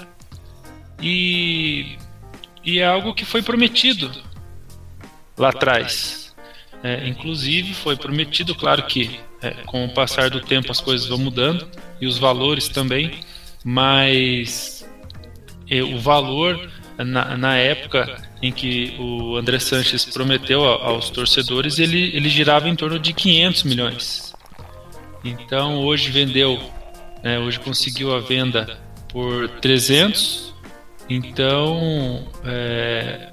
[1.02, 1.96] E,
[2.66, 4.12] e é algo que foi prometido
[5.38, 6.36] lá atrás.
[6.84, 11.18] É, inclusive foi prometido, claro que é, com o passar do tempo as coisas vão
[11.18, 11.68] mudando
[12.02, 13.20] e os valores também,
[13.64, 14.88] mas
[15.70, 22.16] é, o valor na, na época em que o André Sanches prometeu aos torcedores, ele,
[22.16, 24.34] ele girava em torno de 500 milhões.
[25.24, 26.60] Então hoje vendeu,
[27.24, 28.78] né, hoje conseguiu a venda
[29.10, 30.54] por 300.
[31.10, 33.32] Então, é,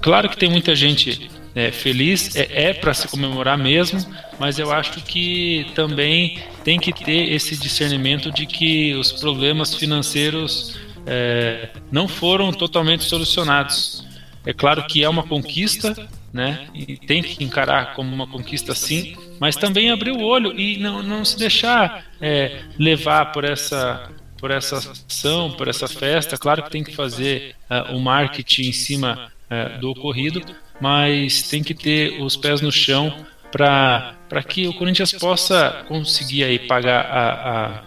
[0.00, 4.04] claro que tem muita gente é, feliz, é, é para se comemorar mesmo,
[4.38, 10.78] mas eu acho que também tem que ter esse discernimento de que os problemas financeiros
[11.06, 14.04] é, não foram totalmente solucionados.
[14.44, 15.94] É claro que é uma conquista,
[16.32, 16.68] né?
[16.74, 21.02] E tem que encarar como uma conquista sim, mas também abrir o olho e não,
[21.02, 26.36] não se deixar é, levar por essa por essa ação, por essa festa.
[26.36, 30.42] Claro que tem que fazer uh, o marketing em cima uh, do ocorrido,
[30.80, 34.15] mas tem que ter os pés no chão para
[34.46, 37.82] que o Corinthians possa conseguir aí pagar a,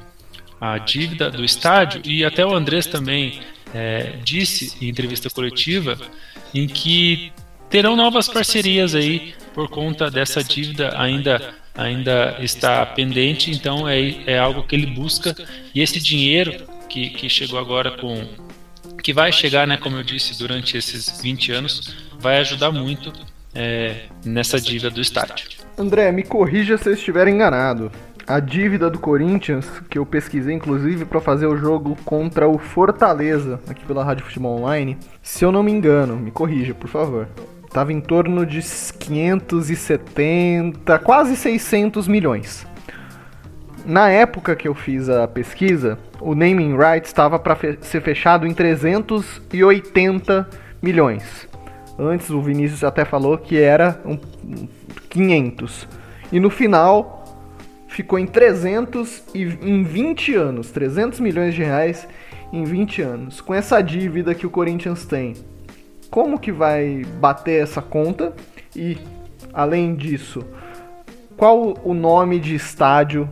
[0.62, 2.02] a, a dívida do estádio.
[2.06, 3.39] E até o Andrés também
[3.73, 5.97] é, disse em entrevista coletiva
[6.54, 7.32] em que
[7.69, 14.38] terão novas parcerias aí por conta dessa dívida ainda ainda está pendente, então é, é
[14.38, 15.34] algo que ele busca.
[15.73, 18.28] E esse dinheiro que, que chegou agora com
[19.02, 23.13] que vai chegar, né, como eu disse, durante esses 20 anos, vai ajudar muito
[23.53, 25.47] é, nessa dívida do estádio.
[25.77, 27.91] André, me corrija se eu estiver enganado.
[28.27, 33.59] A dívida do Corinthians, que eu pesquisei inclusive para fazer o jogo contra o Fortaleza,
[33.67, 37.27] aqui pela Rádio Futebol Online, se eu não me engano, me corrija, por favor.
[37.71, 42.67] Tava em torno de 570, quase 600 milhões.
[43.83, 48.45] Na época que eu fiz a pesquisa, o naming rights estava para fe ser fechado
[48.45, 50.47] em 380
[50.81, 51.48] milhões.
[51.99, 54.17] Antes o Vinícius até falou que era um
[55.09, 55.85] 500.
[56.31, 57.25] E no final
[57.89, 62.07] ficou em 300 e em 20 anos, 300 milhões de reais
[62.53, 63.41] em 20 anos.
[63.41, 65.33] Com essa dívida que o Corinthians tem,
[66.09, 68.33] como que vai bater essa conta?
[68.73, 68.97] E
[69.53, 70.45] além disso,
[71.35, 73.29] qual o nome de estádio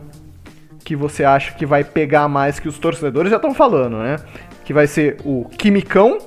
[0.84, 4.16] que você acha que vai pegar mais que os torcedores já estão falando, né?
[4.64, 6.18] Que vai ser o Quimicão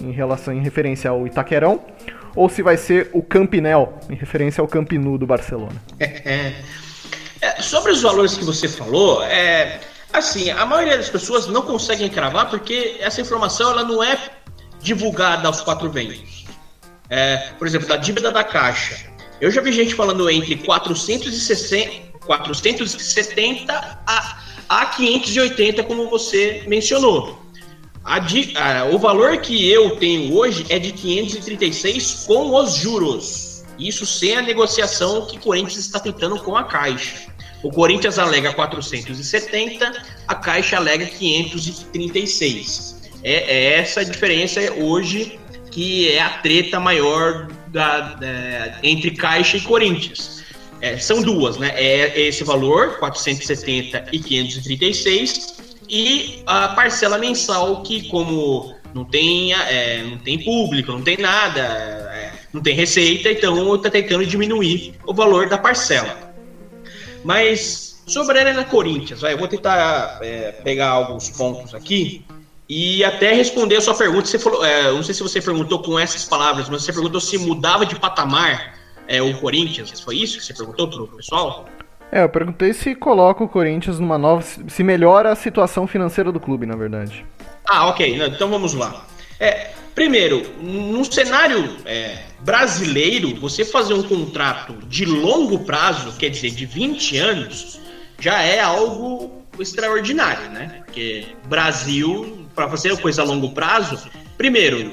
[0.00, 1.80] em relação em referência ao Itaquerão,
[2.34, 5.82] ou se vai ser o Campinel, em referência ao Camp Nou do Barcelona.
[5.98, 6.54] É,
[7.40, 9.80] é, sobre os valores que você falou, é,
[10.12, 14.18] assim, a maioria das pessoas não conseguem cravar porque essa informação ela não é
[14.80, 16.46] divulgada aos quatro ventos.
[17.10, 19.06] É, por exemplo, da dívida da Caixa.
[19.40, 23.72] Eu já vi gente falando entre 460, 470
[24.06, 27.40] a, a 580, como você mencionou.
[28.04, 33.64] A, o valor que eu tenho hoje é de 536 com os juros.
[33.78, 37.28] Isso sem a negociação que o Corinthians está tentando com a Caixa.
[37.62, 42.96] O Corinthians alega 470, a Caixa alega 536.
[43.22, 45.38] É, é essa a diferença hoje
[45.70, 50.42] que é a treta maior da, da entre Caixa e Corinthians.
[50.80, 51.72] É, são duas, né?
[51.74, 55.56] É esse valor, 470 e 536,
[55.88, 61.60] e a parcela mensal que como não tem, é, não tem público, não tem nada,
[61.60, 66.34] é, não tem receita, então está tentando diminuir o valor da parcela.
[67.24, 72.24] Mas sobre a Arena Corinthians, vai, eu vou tentar é, pegar alguns pontos aqui
[72.68, 74.26] e até responder a sua pergunta.
[74.26, 77.38] Você falou, é, não sei se você perguntou com essas palavras, mas você perguntou se
[77.38, 80.00] mudava de patamar é, o Corinthians.
[80.00, 81.66] Foi isso que você perguntou para o pessoal?
[82.10, 84.42] É, eu perguntei se coloca o Corinthians numa nova.
[84.42, 87.24] se melhora a situação financeira do clube, na verdade.
[87.66, 88.18] Ah, ok.
[88.26, 89.04] Então vamos lá.
[89.38, 96.50] É, primeiro, no cenário é, brasileiro, você fazer um contrato de longo prazo, quer dizer,
[96.50, 97.80] de 20 anos,
[98.18, 100.82] já é algo extraordinário, né?
[100.84, 104.92] Porque Brasil, para fazer coisa a longo prazo, primeiro,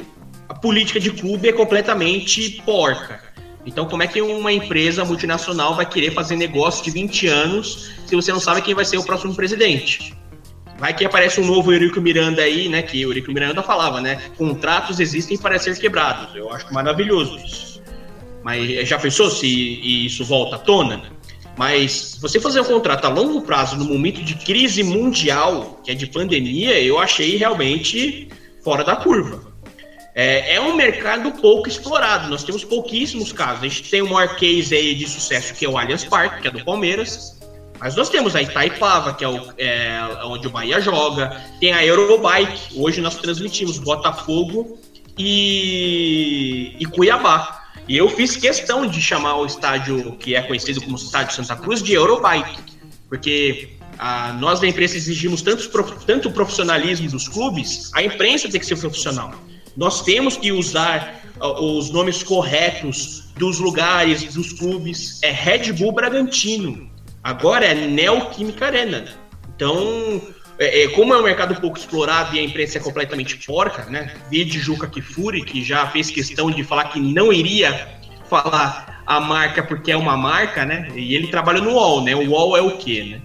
[0.49, 3.21] a política de clube é completamente porca.
[3.65, 8.15] Então, como é que uma empresa multinacional vai querer fazer negócio de 20 anos se
[8.15, 10.15] você não sabe quem vai ser o próximo presidente?
[10.77, 12.81] Vai que aparece um novo Eurico Miranda aí, né?
[12.81, 14.21] Que Eurico Miranda falava, né?
[14.37, 16.35] Contratos existem para ser quebrados.
[16.35, 17.81] Eu acho maravilhoso isso.
[18.43, 19.47] Mas já pensou se
[20.05, 21.01] isso volta à tona?
[21.57, 25.95] Mas você fazer um contrato a longo prazo no momento de crise mundial, que é
[25.95, 28.27] de pandemia, eu achei realmente
[28.61, 29.44] fora da curva.
[30.17, 32.29] É, é, um mercado pouco explorado.
[32.29, 33.63] Nós temos pouquíssimos casos.
[33.63, 36.47] A gente tem o maior case aí de sucesso que é o Allianz Parque, que
[36.47, 37.37] é do Palmeiras.
[37.77, 41.43] Mas nós temos a Itaipava, que é, o, é onde o Bahia joga.
[41.59, 42.79] Tem a Eurobike.
[42.79, 44.79] Hoje nós transmitimos Botafogo
[45.17, 47.63] e, e Cuiabá.
[47.85, 51.83] E eu fiz questão de chamar o estádio que é conhecido como Estádio Santa Cruz
[51.83, 52.57] de Eurobike.
[53.09, 58.77] Porque ah, nós da imprensa exigimos tanto profissionalismo dos clubes, a imprensa tem que ser
[58.77, 59.33] profissional.
[59.75, 65.21] Nós temos que usar os nomes corretos dos lugares, dos clubes.
[65.21, 66.89] É Red Bull Bragantino.
[67.23, 69.05] Agora é Neoquímica Arena.
[69.55, 70.21] Então,
[70.57, 74.13] é, é, como é um mercado pouco explorado e a imprensa é completamente porca, né?
[74.29, 77.99] Vide Juca Kifuri, que já fez questão de falar que não iria
[78.29, 80.89] falar a marca porque é uma marca, né?
[80.95, 82.15] E ele trabalha no UOL, né?
[82.15, 83.21] O UOL é o quê, né?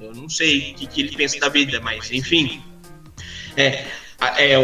[0.00, 2.62] Eu não sei o que, que ele pensa da vida, mas enfim.
[3.56, 3.86] É,
[4.20, 4.54] é,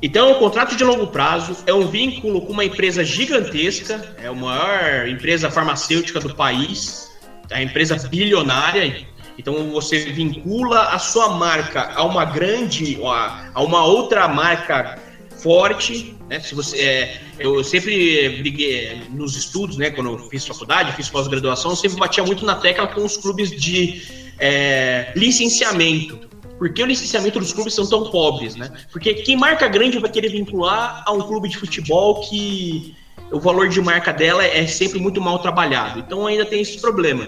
[0.00, 4.28] então é um contrato de longo prazo, é um vínculo com uma empresa gigantesca, é
[4.28, 7.10] a maior empresa farmacêutica do país,
[7.50, 9.06] é a empresa bilionária.
[9.36, 14.98] Então você vincula a sua marca a uma grande, a uma outra marca
[15.42, 16.38] forte, né?
[16.38, 19.90] Se você, é, eu sempre briguei nos estudos, né?
[19.90, 24.02] Quando eu fiz faculdade, fiz pós-graduação, sempre batia muito na tecla com os clubes de
[24.38, 26.30] é, licenciamento.
[26.60, 28.70] Por que o licenciamento dos clubes são tão pobres, né?
[28.92, 32.94] Porque quem marca grande vai querer vincular a um clube de futebol que
[33.32, 36.00] o valor de marca dela é sempre muito mal trabalhado.
[36.00, 37.26] Então ainda tem esse problema.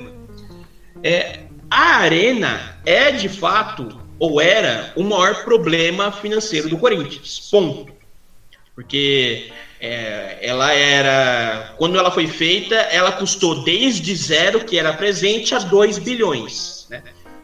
[1.02, 7.48] É, a Arena é de fato ou era o maior problema financeiro do Corinthians.
[7.50, 7.90] Ponto.
[8.74, 11.74] Porque é, ela era.
[11.78, 16.81] Quando ela foi feita, ela custou desde zero, que era presente, a 2 bilhões.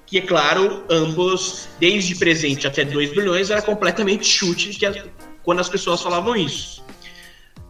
[0.09, 4.79] Que é claro, ambos, desde presente até 2 bilhões, era completamente chute
[5.43, 6.83] quando as pessoas falavam isso.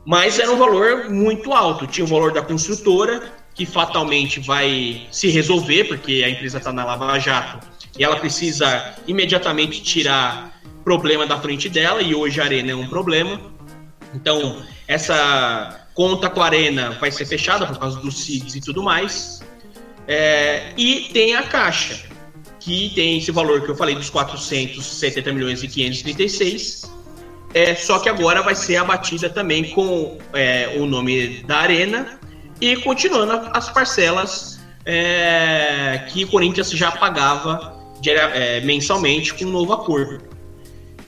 [0.07, 1.86] Mas era um valor muito alto.
[1.86, 6.84] Tinha o valor da construtora, que fatalmente vai se resolver, porque a empresa está na
[6.84, 7.59] Lava Jato
[7.99, 12.86] e ela precisa imediatamente tirar problema da frente dela, e hoje a Arena é um
[12.86, 13.41] problema.
[14.14, 18.82] Então, essa conta com a Arena vai ser fechada por causa dos CIDs e tudo
[18.82, 19.43] mais.
[20.07, 22.07] É, e tem a Caixa,
[22.68, 26.92] que tem esse valor que eu falei dos 470 milhões e 536.
[27.54, 32.20] É, só que agora vai ser abatida também com é, o nome da Arena
[32.60, 37.74] e continuando as parcelas é, que o Corinthians já pagava
[38.06, 40.20] é, mensalmente com um novo acordo.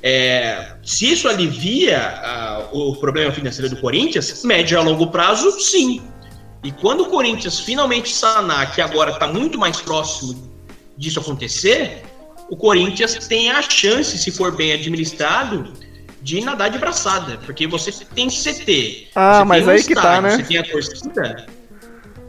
[0.03, 6.01] É, se isso alivia uh, o problema financeiro do Corinthians, médio a longo prazo, sim.
[6.65, 10.50] E quando o Corinthians finalmente sanar, que agora está muito mais próximo
[11.01, 12.03] disso acontecer,
[12.51, 15.73] o Corinthians tem a chance, se for bem administrado,
[16.21, 17.39] de nadar de braçada.
[17.39, 19.09] Porque você tem CT.
[19.15, 20.31] Ah, mas aí estádio, que tá, né?
[20.31, 21.47] Você tem a torcida.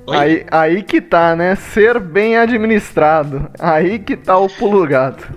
[0.09, 1.55] Aí, aí que tá, né?
[1.55, 3.51] Ser bem administrado.
[3.59, 5.30] Aí que tá o pulo gato.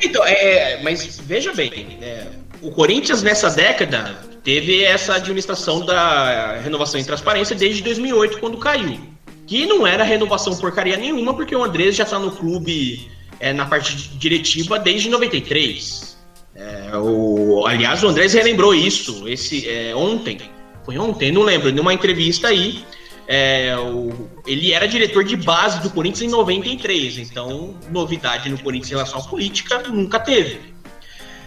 [0.00, 2.26] Então, é, mas veja bem, é,
[2.60, 9.12] o Corinthians nessa década teve essa administração da renovação em transparência desde 2008, quando caiu.
[9.46, 13.66] Que não era renovação porcaria nenhuma, porque o Andrés já tá no clube é, na
[13.66, 16.16] parte diretiva desde 93.
[16.54, 20.38] É, o, aliás, o Andrés relembrou isso esse, é, ontem.
[20.84, 22.84] Foi ontem, não lembro, numa entrevista aí
[23.26, 28.90] é, o, ele era diretor de base do Corinthians em 93, então novidade no Corinthians
[28.90, 30.72] em relação à política nunca teve.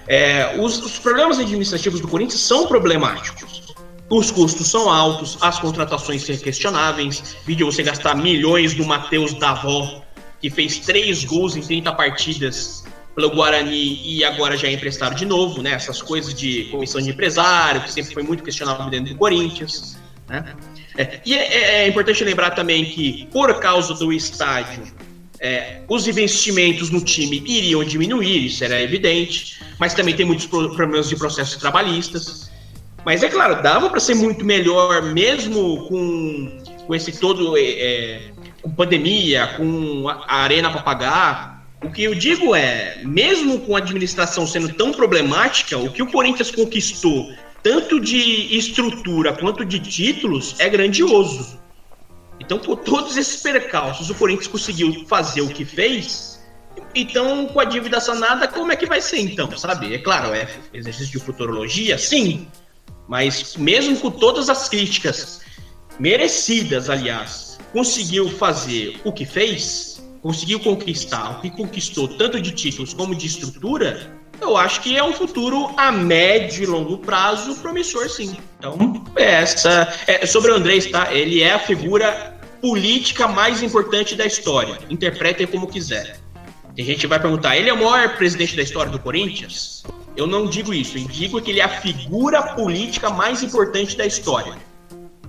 [0.08, 3.55] É, os, os, problemas administrativos do Corinthians são problemáticos.
[4.10, 7.36] Os custos são altos, as contratações são questionáveis.
[7.46, 10.04] Vídeo você gastar milhões do Matheus Davó,
[10.40, 12.84] que fez três gols em 30 partidas
[13.16, 15.72] pelo Guarani e agora já é emprestado de novo, né?
[15.72, 19.98] Essas coisas de comissão de empresário, que sempre foi muito questionável dentro do Corinthians.
[20.28, 20.56] Né?
[20.98, 24.84] É, e é, é, é, importante lembrar também que, por causa do estádio,
[25.40, 31.10] é, os investimentos no time iriam diminuir, isso era evidente, mas também tem muitos problemas
[31.10, 32.45] de processos trabalhistas.
[33.06, 38.32] Mas é claro, dava para ser muito melhor, mesmo com, com esse todo, é, é
[38.62, 41.66] com pandemia, com a arena para pagar.
[41.84, 46.08] O que eu digo é, mesmo com a administração sendo tão problemática, o que o
[46.08, 47.32] Corinthians conquistou
[47.62, 51.60] tanto de estrutura quanto de títulos, é grandioso.
[52.40, 56.44] Então, com todos esses percalços, o Corinthians conseguiu fazer o que fez.
[56.94, 59.94] Então, com a dívida sanada, como é que vai ser então, sabe?
[59.94, 62.48] É claro, é exercício de futurologia, sim.
[63.08, 65.42] Mas mesmo com todas as críticas
[66.00, 72.94] merecidas, aliás, conseguiu fazer o que fez, conseguiu conquistar o que conquistou, tanto de títulos
[72.94, 78.10] como de estrutura, eu acho que é um futuro a médio e longo prazo promissor,
[78.10, 78.36] sim.
[78.58, 79.94] Então, essa.
[80.08, 81.14] É, sobre o Andrés, tá?
[81.14, 84.78] Ele é a figura política mais importante da história.
[84.90, 86.20] Interpretem como quiser.
[86.76, 89.84] Tem gente que vai perguntar: ele é o maior presidente da história do Corinthians?
[90.16, 90.98] Eu não digo isso.
[90.98, 94.54] Eu digo que ele é a figura política mais importante da história.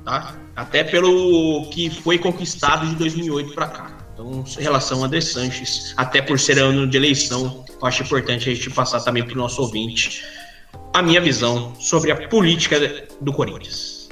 [0.05, 0.37] Tá?
[0.55, 3.97] Até pelo que foi conquistado de 2008 para cá.
[4.15, 8.49] Então, em relação a André Sanches, até por ser ano de eleição, eu acho importante
[8.49, 10.25] a gente passar também para o nosso ouvinte
[10.95, 14.09] a minha visão sobre a política do Corinthians.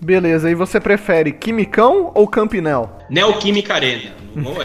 [0.00, 2.98] Beleza, e você prefere Quimicão ou Campinel?
[3.10, 4.12] Neoquímica Arena.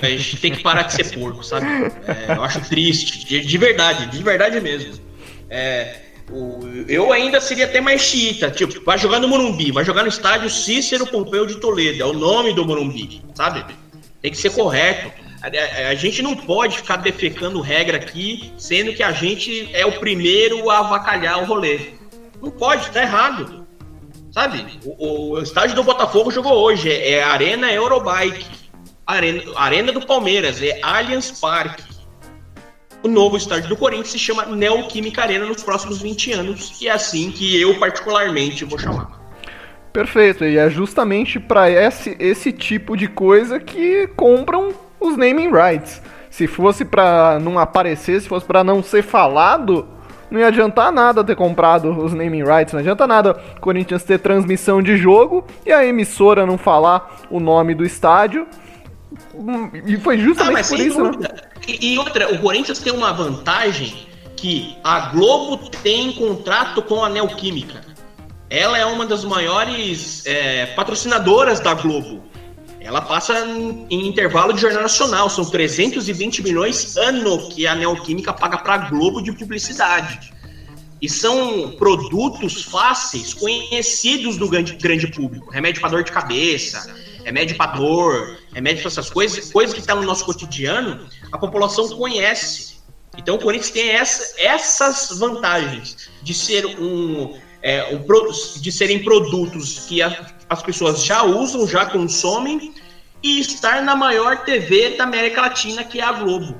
[0.01, 1.66] A gente tem que parar de ser porco, sabe?
[2.08, 4.93] É, eu acho triste, de, de, verdade, de verdade mesmo.
[5.50, 5.95] É,
[6.32, 10.10] o, eu ainda seria até mais xiita, tipo, vai jogar no Morumbi, vai jogar no
[10.10, 13.64] estádio Cícero Pompeu de Toledo, é o nome do Morumbi, sabe?
[14.22, 15.12] Tem que ser correto.
[15.41, 19.86] A, a, a, gente não pode ficar defecando regra aqui, sendo que a gente é
[19.86, 21.93] o primeiro a avacalhar o rolê.
[22.41, 23.66] Não pode, tá errado.
[24.32, 24.66] Sabe?
[24.84, 28.45] O, o estádio do Botafogo jogou hoje, é, é Arena Eurobike.
[29.06, 31.97] Arena, Arena do Palmeiras, é Allianz Parque.
[33.04, 36.91] O novo estádio do Corinthians se chama Neoquímica Arena nos próximos 20 anos, e é
[36.91, 39.18] assim que eu particularmente vou chamar.
[39.93, 46.02] Perfeito, e é justamente para esse, esse tipo de coisa que compram os naming rights.
[46.30, 49.88] Se fosse para não aparecer, se fosse para não ser falado,
[50.30, 54.82] não ia adiantar nada ter comprado os naming rights, não adianta nada Corinthians ter transmissão
[54.82, 58.45] de jogo e a emissora não falar o nome do estádio.
[59.86, 61.04] E foi justamente ah, por isso.
[61.04, 61.28] Né?
[61.68, 67.09] E, e outra, o Corinthians tem uma vantagem que a Globo tem contrato com a
[67.09, 67.82] Neoquímica.
[68.49, 72.24] Ela é uma das maiores é, patrocinadoras da Globo.
[72.80, 78.59] Ela passa em, intervalo de jornal nacional, são 320 milhões ano que a Neoquímica paga
[78.59, 80.32] para a Globo de publicidade.
[81.01, 85.51] E são produtos fáceis, conhecidos do grande, grande público.
[85.51, 86.95] Remédio para dor de cabeça,
[87.26, 91.38] remédio para dor, remédio para essas coisas, coisas que estão tá no nosso cotidiano, a
[91.38, 92.78] população conhece.
[93.17, 99.80] Então o Corinthians tem essa, essas vantagens de ser um, é, um, de serem produtos
[99.88, 102.73] que a, as pessoas já usam, já consomem,
[103.23, 106.59] e estar na maior TV da América Latina, que é a Globo.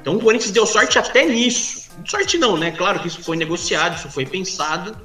[0.00, 1.88] Então o Corinthians deu sorte até nisso.
[2.04, 2.70] Sorte não, né?
[2.72, 4.96] Claro que isso foi negociado, isso foi pensado.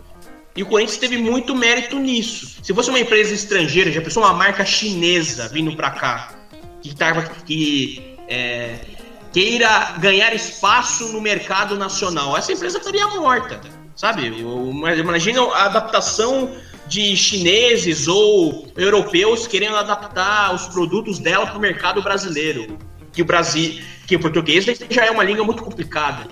[0.56, 2.58] E o Corinthians teve muito mérito nisso.
[2.62, 6.36] Se fosse uma empresa estrangeira, já pensou uma marca chinesa vindo para cá,
[6.82, 8.80] que, tava, que é,
[9.34, 13.60] queira ganhar espaço no mercado nacional, essa empresa estaria morta,
[13.96, 14.28] sabe?
[14.98, 16.50] Imagina a adaptação
[16.88, 22.78] de chineses ou europeus querendo adaptar os produtos dela para o mercado brasileiro.
[23.12, 26.28] Que o Brasil, que o português já é uma língua muito complicada.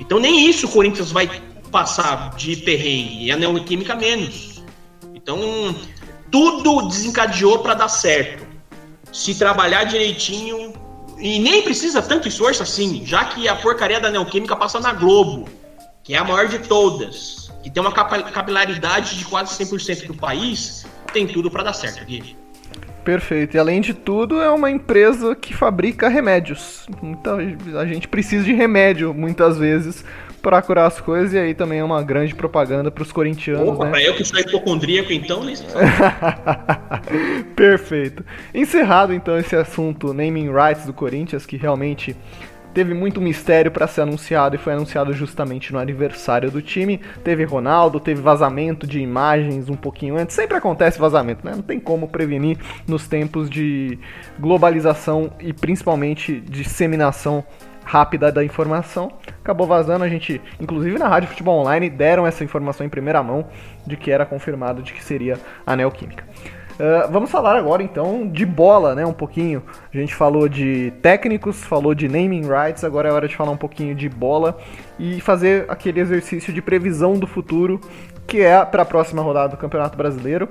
[0.00, 1.28] Então nem isso o Corinthians vai
[1.72, 4.62] passar de perrengue, e a Neoquímica menos.
[5.14, 5.74] Então
[6.30, 8.46] tudo desencadeou para dar certo.
[9.12, 10.72] Se trabalhar direitinho,
[11.22, 15.48] e nem precisa tanto esforço assim, já que a porcaria da Neoquímica passa na Globo,
[16.02, 20.84] que é a maior de todas que tem uma capilaridade de quase 100% do país,
[21.12, 22.36] tem tudo para dar certo, Gui.
[23.04, 23.56] Perfeito.
[23.56, 26.86] E além de tudo, é uma empresa que fabrica remédios.
[27.02, 27.38] Então
[27.78, 30.04] a gente precisa de remédio muitas vezes
[30.42, 33.84] para curar as coisas e aí também é uma grande propaganda para os corintianos, Opa,
[33.84, 33.90] né?
[33.92, 35.54] Pra eu que sou hipocondríaco, então, nem
[37.54, 38.24] Perfeito.
[38.52, 42.16] Encerrado então esse assunto naming rights do Corinthians, que realmente
[42.74, 47.00] teve muito mistério para ser anunciado e foi anunciado justamente no aniversário do time.
[47.22, 50.34] Teve Ronaldo, teve vazamento de imagens um pouquinho antes.
[50.34, 51.52] Sempre acontece vazamento, né?
[51.54, 53.98] Não tem como prevenir nos tempos de
[54.40, 57.44] globalização e principalmente disseminação
[57.84, 59.12] rápida da informação.
[59.40, 63.46] Acabou vazando, a gente, inclusive na Rádio Futebol Online, deram essa informação em primeira mão
[63.86, 66.24] de que era confirmado de que seria a Neoquímica.
[66.72, 69.04] Uh, vamos falar agora então de bola, né?
[69.04, 69.62] Um pouquinho.
[69.92, 73.56] A gente falou de técnicos, falou de naming rights, agora é hora de falar um
[73.56, 74.56] pouquinho de bola
[74.98, 77.80] e fazer aquele exercício de previsão do futuro
[78.26, 80.48] que é para a próxima rodada do Campeonato Brasileiro.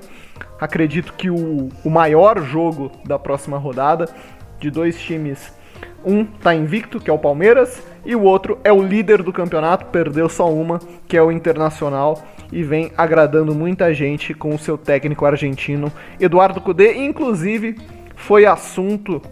[0.60, 4.08] Acredito que o, o maior jogo da próxima rodada
[4.60, 5.52] de dois times,
[6.04, 9.86] um tá invicto, que é o Palmeiras, e o outro é o líder do campeonato,
[9.86, 12.22] perdeu só uma, que é o Internacional
[12.52, 17.76] e vem agradando muita gente com o seu técnico argentino Eduardo Cudê, inclusive
[18.14, 19.22] foi assunto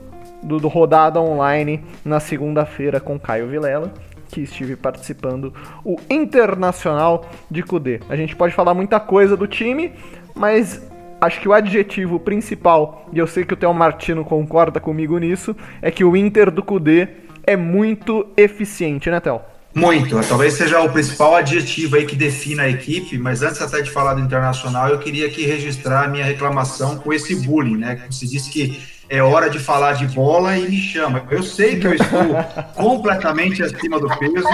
[0.43, 3.93] do, do Rodada Online na segunda-feira com Caio Vilela,
[4.29, 5.53] que estive participando,
[5.85, 8.01] o Internacional de Cudê.
[8.09, 9.93] A gente pode falar muita coisa do time,
[10.35, 10.90] mas
[11.21, 15.55] acho que o adjetivo principal, e eu sei que o Theo Martino concorda comigo nisso,
[15.83, 17.09] é que o Inter do Cudê
[17.45, 19.41] é muito eficiente, né, Theo?
[19.73, 23.91] Muito, talvez seja o principal adjetivo aí que defina a equipe, mas antes até de
[23.91, 28.03] falar do Internacional, eu queria aqui registrar a minha reclamação com esse bullying, né?
[28.11, 31.25] Você disse que é hora de falar de bola e me chama.
[31.31, 32.21] Eu sei que eu estou
[32.75, 34.49] completamente acima do peso,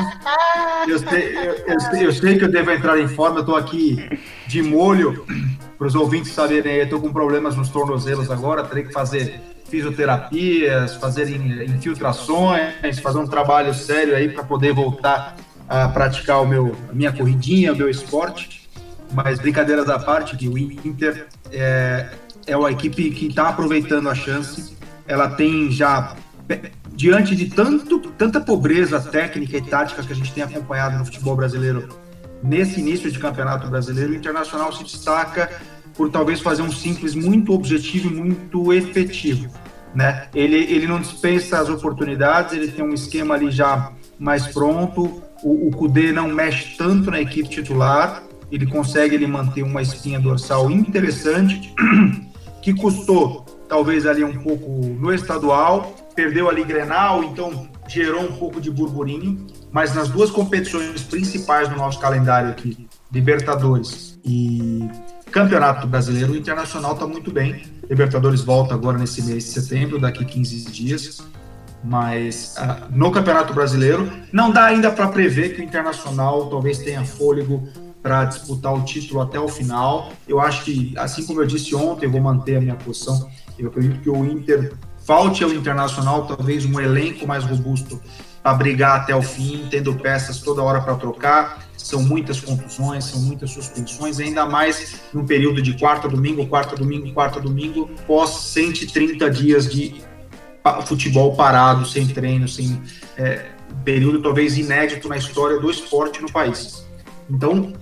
[0.86, 3.56] eu sei, eu, eu, sei, eu sei que eu devo entrar em forma, eu estou
[3.56, 5.24] aqui de molho,
[5.79, 10.95] para os ouvintes saberem, eu estou com problemas nos tornozelos agora, terei que fazer fisioterapias,
[10.97, 11.29] fazer
[11.68, 15.37] infiltrações, fazer um trabalho sério aí para poder voltar
[15.68, 18.68] a praticar o meu, a minha corridinha, o meu esporte.
[19.12, 22.11] Mas brincadeiras à parte, que o Inter é,
[22.47, 24.77] é uma equipe que está aproveitando a chance.
[25.07, 26.16] Ela tem já
[26.95, 31.37] diante de tanto, tanta pobreza técnica e tática que a gente tem acompanhado no futebol
[31.37, 31.89] brasileiro
[32.43, 35.51] nesse início de campeonato brasileiro, o Internacional se destaca
[35.95, 39.51] por talvez fazer um simples muito objetivo e muito efetivo.
[39.95, 40.28] Né?
[40.34, 45.68] Ele, ele não dispensa as oportunidades, ele tem um esquema ali já mais pronto, o,
[45.68, 50.70] o Kudê não mexe tanto na equipe titular, ele consegue ele manter uma espinha dorsal
[50.70, 51.74] interessante,
[52.62, 54.70] que custou talvez ali um pouco
[55.01, 61.03] no estadual, perdeu ali Grenal, então gerou um pouco de burburinho, mas nas duas competições
[61.03, 64.89] principais do nosso calendário aqui, Libertadores e
[65.30, 67.62] Campeonato Brasileiro, o Internacional está muito bem.
[67.89, 71.22] Libertadores volta agora nesse mês de setembro, daqui 15 dias.
[71.84, 77.05] Mas uh, no Campeonato Brasileiro, não dá ainda para prever que o Internacional talvez tenha
[77.05, 77.68] fôlego
[78.03, 80.12] para disputar o título até o final.
[80.26, 83.28] Eu acho que, assim como eu disse ontem, eu vou manter a minha posição.
[83.59, 84.72] Eu acredito que o Inter
[85.07, 88.00] falte ao Internacional talvez um elenco mais robusto
[88.42, 91.64] para brigar até o fim, tendo peças toda hora para trocar.
[91.76, 97.12] São muitas contusões, são muitas suspensões, ainda mais num período de quarta domingo, quarta domingo,
[97.12, 100.02] quarta domingo, pós 130 dias de
[100.84, 102.82] futebol parado, sem treino, sem
[103.16, 103.46] é,
[103.84, 106.84] período talvez inédito na história do esporte no país.
[107.30, 107.72] Então,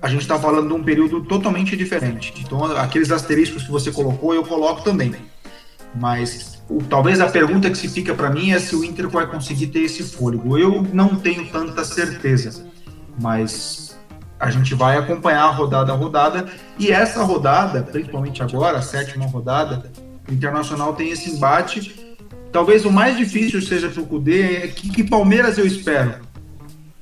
[0.00, 2.32] a gente está falando de um período totalmente diferente.
[2.38, 5.14] Então, aqueles asteriscos que você colocou, eu coloco também.
[5.94, 9.68] Mas talvez a pergunta que se fica para mim é se o Inter vai conseguir
[9.68, 10.56] ter esse fôlego.
[10.56, 12.66] Eu não tenho tanta certeza,
[13.20, 13.98] mas
[14.38, 16.48] a gente vai acompanhar rodada a rodada.
[16.78, 19.90] E essa rodada, principalmente agora, a sétima rodada,
[20.28, 22.16] o Internacional tem esse embate.
[22.52, 24.68] Talvez o mais difícil seja para o Cudê.
[24.68, 26.14] Que, que Palmeiras eu espero?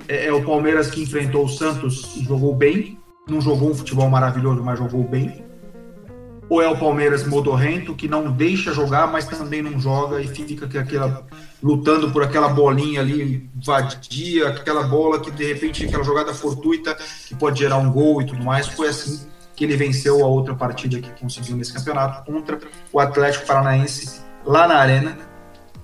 [0.08, 2.98] É, é o Palmeiras que enfrentou o Santos e jogou bem.
[3.28, 5.47] Não jogou um futebol maravilhoso, mas jogou bem
[6.48, 10.66] ou é o Palmeiras modorrento que não deixa jogar, mas também não joga e fica
[10.80, 11.26] aquela,
[11.62, 16.96] lutando por aquela bolinha ali vadia, aquela bola que de repente aquela jogada fortuita
[17.26, 18.66] que pode gerar um gol e tudo mais.
[18.66, 22.58] Foi assim que ele venceu a outra partida que conseguiu nesse campeonato contra
[22.92, 25.18] o Atlético Paranaense lá na arena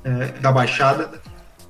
[0.02, 1.20] é, da Baixada.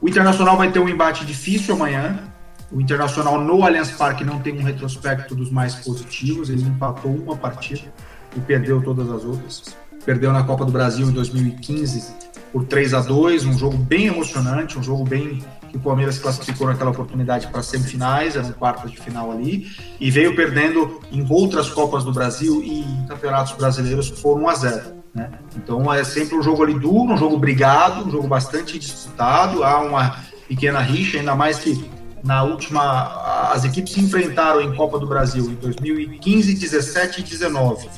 [0.00, 2.30] O Internacional vai ter um embate difícil amanhã.
[2.70, 7.36] O Internacional no Allianz Parque não tem um retrospecto dos mais positivos, ele empatou uma
[7.36, 7.92] partida
[8.36, 9.62] e perdeu todas as outras.
[10.04, 12.24] Perdeu na Copa do Brasil em 2015
[12.54, 16.68] por 3 a 2 um jogo bem emocionante, um jogo bem que o Palmeiras classificou
[16.68, 19.66] naquela oportunidade para semifinais, um quarto de final ali,
[19.98, 24.54] e veio perdendo em outras Copas do Brasil e em campeonatos brasileiros por 1 a
[24.54, 24.82] 0.
[25.12, 25.30] Né?
[25.56, 29.80] Então é sempre um jogo ali duro, um jogo brigado, um jogo bastante disputado, há
[29.80, 31.90] uma pequena rixa, ainda mais que
[32.22, 37.88] na última as equipes se enfrentaram em Copa do Brasil em 2015, 17 e 19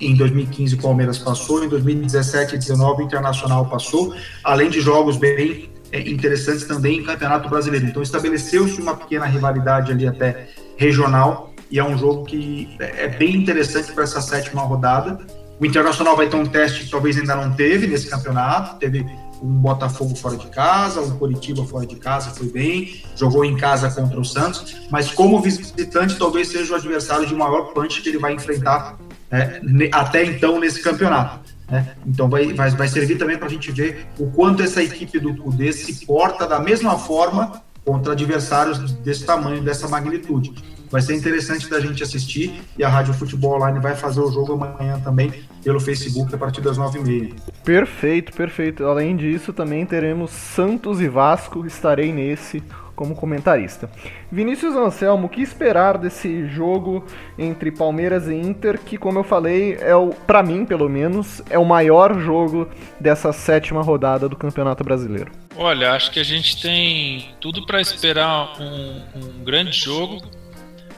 [0.00, 5.16] em 2015 o Palmeiras passou, em 2017 e 2019 o Internacional passou, além de jogos
[5.16, 7.86] bem é, interessantes também em Campeonato Brasileiro.
[7.86, 13.08] Então estabeleceu-se uma pequena rivalidade ali até regional e é um jogo que é, é
[13.08, 15.18] bem interessante para essa sétima rodada.
[15.58, 19.04] O Internacional vai ter um teste que talvez ainda não teve nesse campeonato, teve
[19.42, 23.90] um Botafogo fora de casa, um Curitiba fora de casa, foi bem, jogou em casa
[23.90, 28.18] contra o Santos, mas como visitante talvez seja o adversário de maior punch que ele
[28.18, 28.98] vai enfrentar
[29.30, 29.60] é,
[29.92, 31.40] até então nesse campeonato.
[31.68, 31.94] Né?
[32.06, 35.34] Então vai, vai, vai servir também para a gente ver o quanto essa equipe do
[35.36, 40.52] Cudê se porta da mesma forma contra adversários desse tamanho, dessa magnitude.
[40.90, 44.54] Vai ser interessante da gente assistir e a Rádio Futebol Online vai fazer o jogo
[44.54, 47.34] amanhã também pelo Facebook a partir das nove e meia.
[47.64, 48.84] Perfeito, perfeito.
[48.84, 51.64] Além disso, também teremos Santos e Vasco.
[51.64, 52.60] Estarei nesse
[53.00, 53.88] como comentarista.
[54.30, 57.02] Vinícius Anselmo, o que esperar desse jogo
[57.38, 61.58] entre Palmeiras e Inter, que como eu falei, é o para mim, pelo menos, é
[61.58, 62.68] o maior jogo
[63.00, 65.32] dessa sétima rodada do Campeonato Brasileiro?
[65.56, 70.20] Olha, acho que a gente tem tudo para esperar um, um, grande jogo,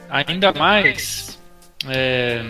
[0.09, 1.39] ainda mais
[1.87, 2.43] é,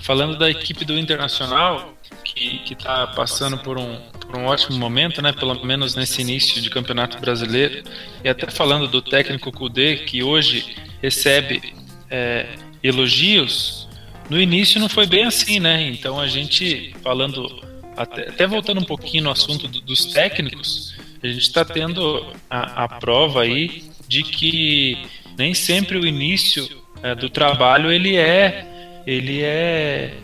[0.00, 3.96] falando da equipe do Internacional, que está passando por um,
[4.32, 5.30] por um ótimo momento, né?
[5.30, 7.84] Pelo menos nesse início de campeonato brasileiro.
[8.24, 11.74] E até falando do técnico Kudê, que hoje recebe
[12.10, 12.46] é,
[12.82, 13.86] elogios,
[14.30, 15.86] no início não foi bem assim, né?
[15.86, 17.62] Então a gente falando
[17.94, 22.84] até, até voltando um pouquinho no assunto do, dos técnicos, a gente está tendo a,
[22.84, 25.06] a, prova aí de que
[25.36, 26.66] nem sempre o início
[27.02, 28.66] é, do trabalho ele é
[29.06, 30.14] ele é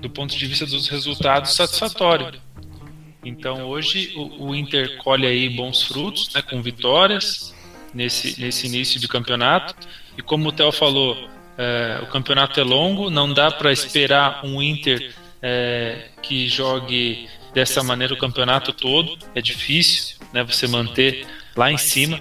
[0.00, 2.40] do ponto de vista dos resultados satisfatório.
[3.24, 7.54] Então hoje o, o Inter colhe aí bons frutos, né, com vitórias
[7.92, 9.74] nesse, nesse início de campeonato.
[10.16, 11.16] E como o Theo falou,
[11.56, 15.12] é, o campeonato é longo, não dá para esperar um Inter
[15.42, 19.18] é, que jogue dessa maneira o campeonato todo.
[19.34, 20.42] É difícil, né?
[20.44, 22.20] Você manter lá em cima.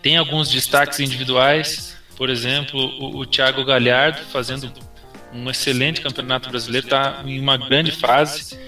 [0.00, 4.72] Tem alguns destaques individuais, por exemplo, o, o Thiago Galhardo fazendo
[5.32, 8.58] um excelente campeonato brasileiro, está em uma grande fase.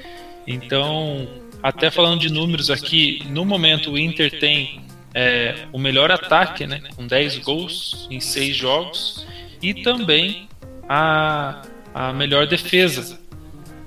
[0.46, 1.28] Então,
[1.62, 4.84] até falando de números aqui, no momento o Inter tem
[5.14, 9.26] é, o melhor ataque, né, com 10 gols em 6 jogos,
[9.62, 10.48] e também
[10.88, 11.62] a,
[11.94, 13.18] a melhor defesa,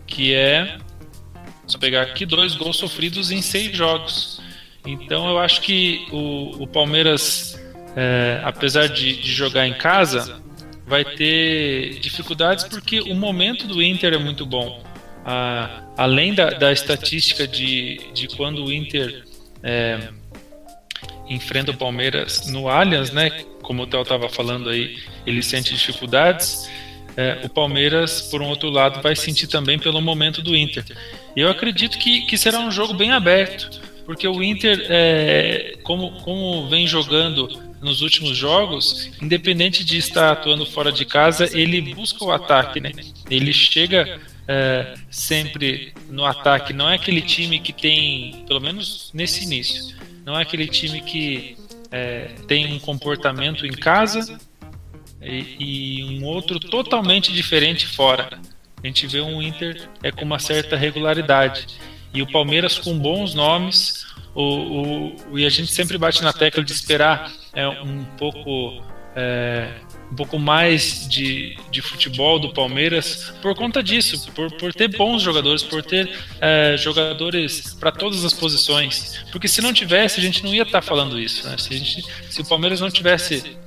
[0.07, 0.77] que é,
[1.67, 4.41] só pegar aqui, dois gols sofridos em 6 jogos.
[4.85, 7.61] Então eu acho que o, o Palmeiras,
[7.95, 10.41] é, apesar de, de jogar em casa,
[10.85, 14.81] vai ter dificuldades porque o momento do Inter é muito bom.
[15.29, 19.25] Ah, além da, da estatística de, de quando o Inter
[19.61, 20.07] é,
[21.27, 23.43] enfrenta o Palmeiras no Allianz, né?
[23.61, 26.69] Como o Theo estava falando aí, ele sente dificuldades.
[27.17, 30.85] É, o Palmeiras, por um outro lado, vai sentir também pelo momento do Inter.
[31.35, 36.69] Eu acredito que, que será um jogo bem aberto, porque o Inter, é, como, como
[36.69, 37.49] vem jogando
[37.81, 42.93] nos últimos jogos, independente de estar atuando fora de casa, ele busca o ataque, né?
[43.29, 46.73] Ele chega é, sempre no ataque.
[46.73, 49.95] Não é aquele time que tem, pelo menos nesse início,
[50.25, 51.57] não é aquele time que
[51.91, 54.37] é, tem um comportamento em casa
[55.21, 58.39] e, e, um outro totalmente diferente fora.
[58.83, 61.67] A gente vê um Inter é com uma certa regularidade
[62.13, 64.05] e o Palmeiras com bons nomes.
[64.35, 68.83] O, o, e a gente sempre bate na tecla de esperar é, um pouco
[69.15, 69.71] é,
[70.11, 75.21] um pouco mais de, de futebol do Palmeiras por conta disso, por, por ter bons
[75.21, 79.25] jogadores, por ter é, jogadores para todas as posições.
[79.31, 81.47] Porque se não tivesse, a gente não ia estar tá falando isso.
[81.47, 81.57] Né?
[81.57, 83.57] Se, gente, se o Palmeiras não tivesse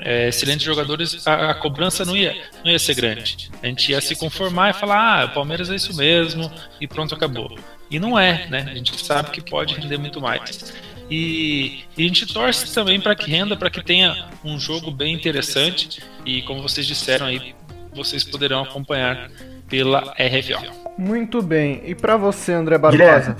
[0.00, 3.50] é, excelentes jogadores, a, a, cobrança não ia, não ia ser grande.
[3.62, 7.14] A gente ia se conformar e falar: ah, o Palmeiras é isso mesmo, e pronto,
[7.14, 7.58] acabou.
[7.90, 8.66] E não é, né?
[8.70, 10.74] A gente sabe que pode render muito mais.
[11.10, 15.14] E, e a gente torce também para que renda, para que tenha um jogo bem
[15.14, 16.02] interessante.
[16.24, 17.54] E como vocês disseram aí,
[17.94, 19.30] vocês poderão acompanhar
[19.68, 20.84] pela RFO.
[20.96, 21.82] Muito bem.
[21.84, 23.36] E para você, André Barbosa?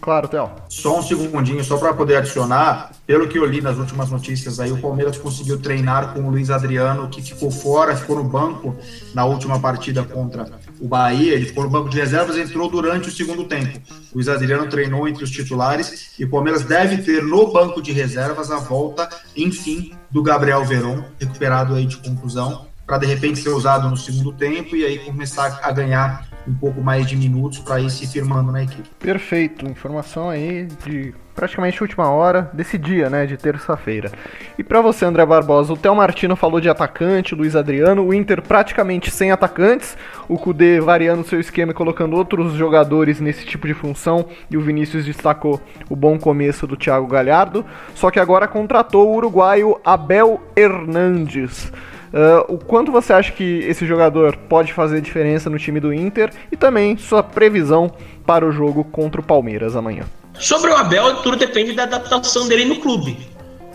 [0.00, 0.50] Claro, Theo.
[0.68, 2.92] Só um segundinho, só para poder adicionar.
[3.06, 6.50] Pelo que eu li nas últimas notícias aí, o Palmeiras conseguiu treinar com o Luiz
[6.50, 8.76] Adriano, que ficou fora, ficou no banco
[9.14, 10.46] na última partida contra
[10.80, 11.34] o Bahia.
[11.34, 13.78] Ele ficou no banco de reservas e entrou durante o segundo tempo.
[14.12, 17.92] O Luiz Adriano treinou entre os titulares e o Palmeiras deve ter no banco de
[17.92, 23.50] reservas a volta, enfim, do Gabriel Veron, recuperado aí de conclusão, para de repente ser
[23.50, 27.80] usado no segundo tempo e aí começar a ganhar um pouco mais de minutos para
[27.80, 28.88] ir se firmando na equipe.
[28.98, 34.10] Perfeito, informação aí de praticamente última hora desse dia, né, de terça-feira.
[34.58, 38.42] E para você, André Barbosa, o Theo Martino falou de atacante, Luiz Adriano, o Inter
[38.42, 39.96] praticamente sem atacantes,
[40.28, 44.60] o Cudê variando seu esquema e colocando outros jogadores nesse tipo de função, e o
[44.60, 50.40] Vinícius destacou o bom começo do Thiago Galhardo, só que agora contratou o uruguaio Abel
[50.56, 51.70] Hernandes.
[52.08, 56.30] Uh, o quanto você acha que esse jogador pode fazer diferença no time do Inter
[56.50, 57.92] e também sua previsão
[58.24, 60.04] para o jogo contra o Palmeiras amanhã?
[60.34, 63.18] Sobre o Abel, tudo depende da adaptação dele no clube.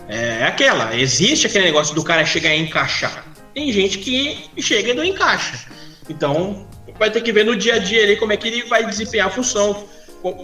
[0.07, 3.25] É aquela, existe aquele negócio do cara chegar e encaixar.
[3.53, 5.67] Tem gente que chega e não encaixa.
[6.09, 6.67] Então,
[6.97, 9.27] vai ter que ver no dia a dia ali como é que ele vai desempenhar
[9.27, 9.85] a função,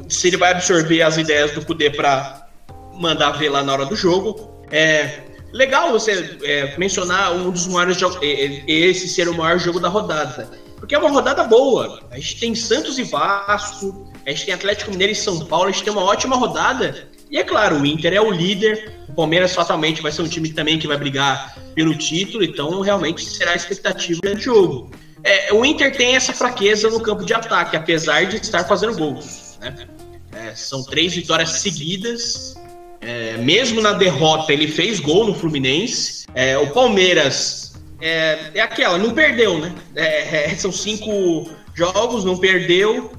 [0.07, 2.47] se ele vai absorver as ideias do Kudê para
[2.93, 4.63] mandar ver lá na hora do jogo.
[4.71, 5.21] É,
[5.51, 10.49] Legal você é, mencionar um dos maiores jogos, esse ser o maior jogo da rodada.
[10.77, 12.01] Porque é uma rodada boa.
[12.11, 15.71] A gente tem Santos e Vasco, a gente tem Atlético Mineiro e São Paulo, a
[15.71, 17.09] gente tem uma ótima rodada.
[17.29, 20.49] E é claro, o Inter é o líder, o Palmeiras fatalmente vai ser um time
[20.49, 24.91] também que vai brigar pelo título, então realmente será a expectativa do jogo.
[25.23, 29.57] É, o Inter tem essa fraqueza no campo de ataque, apesar de estar fazendo gols.
[29.59, 29.87] Né?
[30.31, 32.55] É, são três vitórias seguidas
[33.01, 36.25] é, mesmo na derrota, ele fez gol no Fluminense.
[36.35, 37.69] É, o Palmeiras
[38.01, 39.73] é, é, aquela, não perdeu, né?
[39.95, 43.11] É, é, são cinco jogos, não perdeu,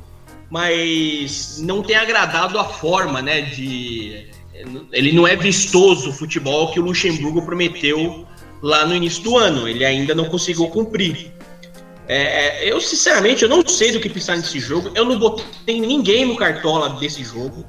[0.50, 3.42] mas não tem agradado a forma, né?
[3.42, 4.28] De
[4.92, 8.26] ele não é vistoso o futebol que o Luxemburgo prometeu
[8.62, 9.66] lá no início do ano.
[9.66, 11.32] Ele ainda não conseguiu cumprir.
[12.06, 14.90] É, eu, sinceramente, eu não sei do que pensar nesse jogo.
[14.94, 17.64] Eu não botei ninguém no cartola desse jogo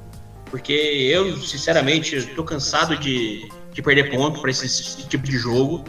[0.52, 5.82] porque eu, sinceramente, estou cansado de, de perder ponto para esse, esse, tipo de jogo.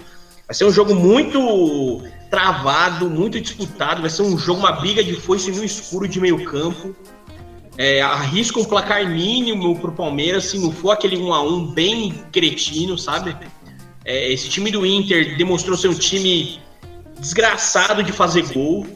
[0.48, 4.00] Vai ser um jogo muito travado, muito disputado.
[4.00, 6.96] Vai ser um jogo, uma briga de foice no escuro de meio campo.
[7.78, 12.14] É, arrisca um placar mínimo pro Palmeiras, se não for aquele 1 a 1 bem
[12.32, 13.36] cretino, sabe?
[14.06, 16.62] É, esse time do Inter demonstrou ser um time
[17.20, 18.88] desgraçado de fazer gol.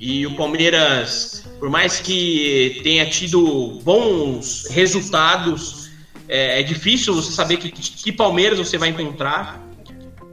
[0.00, 5.90] E o Palmeiras, por mais que tenha tido bons resultados,
[6.26, 9.62] é, é difícil você saber que, que Palmeiras você vai encontrar.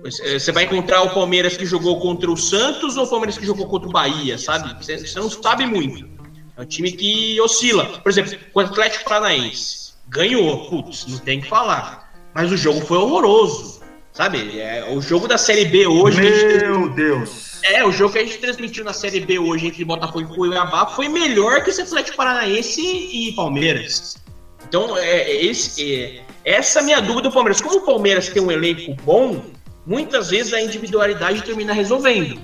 [0.01, 3.67] Você vai encontrar o Palmeiras que jogou contra o Santos ou o Palmeiras que jogou
[3.67, 4.73] contra o Bahia, sabe?
[4.81, 6.07] Você, você não sabe muito.
[6.55, 7.85] É um time que oscila.
[7.99, 12.09] Por exemplo, o Atlético Paranaense ganhou, putz, não tem que falar.
[12.33, 13.81] Mas o jogo foi horroroso,
[14.13, 14.57] sabe?
[14.61, 16.21] É, o jogo da Série B hoje.
[16.21, 17.46] Meu Deus!
[17.69, 20.85] É, o jogo que a gente transmitiu na Série B hoje entre Botafogo e Cuiabá
[20.87, 24.15] foi melhor que esse Atlético Paranaense e Palmeiras.
[24.67, 27.59] Então, é, esse, é, essa é a minha dúvida do Palmeiras.
[27.59, 29.43] Como o Palmeiras tem um elenco bom,
[29.85, 32.39] muitas vezes a individualidade termina resolvendo.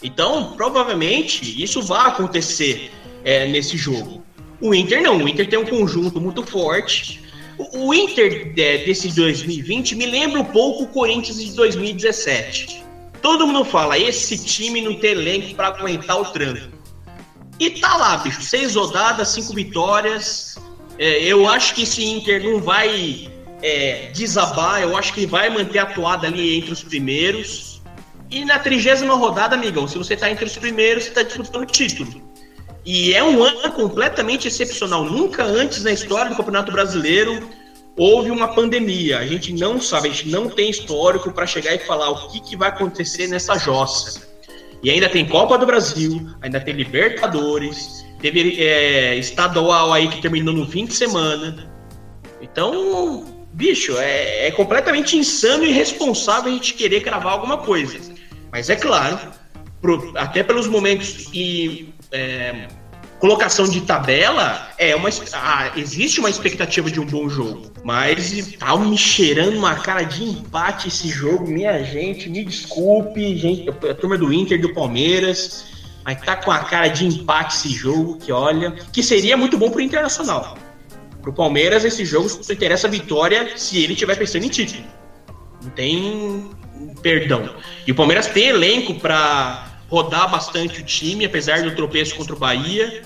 [0.00, 2.90] Então, provavelmente, isso vai acontecer
[3.24, 4.22] é, nesse jogo.
[4.60, 7.20] O Inter não, o Inter tem um conjunto muito forte.
[7.58, 12.89] O, o Inter é, desse 2020 me lembra um pouco o Corinthians de 2017.
[13.22, 16.78] Todo mundo fala, esse time não tem elenco para aguentar o tranco.
[17.58, 20.56] E tá lá, bicho, seis rodadas, cinco vitórias.
[20.98, 23.30] É, eu acho que esse Inter não vai
[23.62, 27.82] é, desabar, eu acho que vai manter a toada ali entre os primeiros.
[28.30, 32.30] E na trigésima rodada, amigão, se você tá entre os primeiros, você tá disputando título.
[32.86, 35.04] E é um ano completamente excepcional.
[35.04, 37.46] Nunca antes na história do Campeonato Brasileiro
[37.96, 39.18] houve uma pandemia.
[39.18, 42.40] A gente não sabe, a gente não tem histórico para chegar e falar o que,
[42.40, 44.28] que vai acontecer nessa jossa.
[44.82, 50.54] E ainda tem Copa do Brasil, ainda tem Libertadores, teve é, estadual aí que terminou
[50.54, 51.70] no fim de semana.
[52.40, 57.98] Então, bicho, é, é completamente insano e irresponsável a gente querer cravar alguma coisa.
[58.50, 59.18] Mas é claro,
[59.80, 62.68] pro, até pelos momentos e é,
[63.20, 67.70] colocação de tabela, é uma, ah, existe uma expectativa de um bom jogo.
[67.84, 72.28] Mas tá me cheirando uma cara de empate esse jogo, minha gente.
[72.28, 75.66] Me desculpe, gente, a turma do Inter do Palmeiras.
[76.02, 79.70] Mas tá com a cara de empate esse jogo, que olha, que seria muito bom
[79.70, 80.56] pro Internacional.
[81.20, 84.82] Pro Palmeiras, esse jogo só interessa a vitória se ele estiver pensando em título.
[85.62, 86.50] Não tem
[87.02, 87.54] perdão.
[87.86, 92.38] E o Palmeiras tem elenco para rodar bastante o time, apesar do tropeço contra o
[92.38, 93.02] Bahia.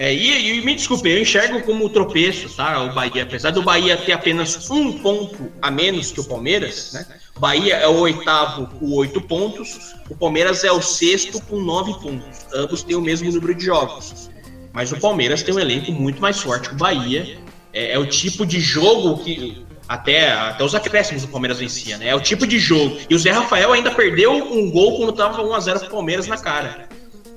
[0.00, 2.82] É, e, e, me desculpe, eu enxergo como tropeço, tá?
[2.84, 7.06] O Bahia, apesar do Bahia ter apenas um ponto a menos que o Palmeiras, né?
[7.36, 11.92] O Bahia é o oitavo com oito pontos, o Palmeiras é o sexto com nove
[12.00, 12.46] pontos.
[12.54, 14.30] Ambos têm o mesmo número de jogos.
[14.72, 17.36] Mas o Palmeiras tem um elenco muito mais forte que o Bahia.
[17.70, 22.08] É, é o tipo de jogo que até, até os acréscimos do Palmeiras vencia, né?
[22.08, 22.96] É o tipo de jogo.
[23.10, 26.88] E o Zé Rafael ainda perdeu um gol quando tava 1x0 pro Palmeiras na cara.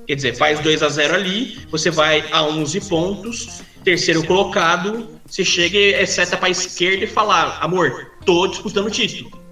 [0.06, 5.44] Quer dizer, faz 2 a 0 ali, você vai a 11 pontos, terceiro colocado, você
[5.44, 9.42] chega e é seta pra esquerda e fala, amor, tô disputando o título.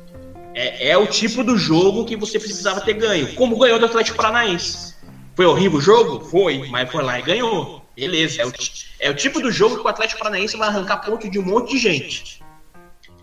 [0.54, 3.34] É, é o tipo do jogo que você precisava ter ganho.
[3.34, 4.94] Como ganhou do Atlético Paranaense.
[5.34, 6.24] Foi horrível o jogo?
[6.26, 7.82] Foi, mas foi lá e ganhou.
[7.96, 8.52] Beleza, é o,
[9.00, 11.72] é o tipo do jogo que o Atlético Paranaense vai arrancar ponto de um monte
[11.72, 12.42] de gente.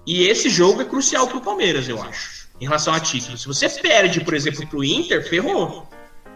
[0.05, 3.37] E esse jogo é crucial para o Palmeiras, eu acho, em relação a título.
[3.37, 5.87] Se você perde, por exemplo, para o Inter, ferrou.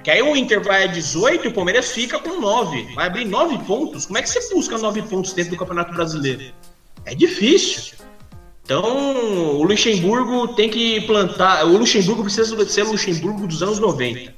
[0.04, 2.94] Que aí o Inter vai a 18 e o Palmeiras fica com 9.
[2.94, 4.06] Vai abrir 9 pontos.
[4.06, 6.54] Como é que você busca 9 pontos dentro do Campeonato Brasileiro?
[7.06, 7.96] É difícil.
[8.66, 11.66] Então, o Luxemburgo tem que plantar.
[11.66, 14.34] O Luxemburgo precisa ser o Luxemburgo dos anos 90.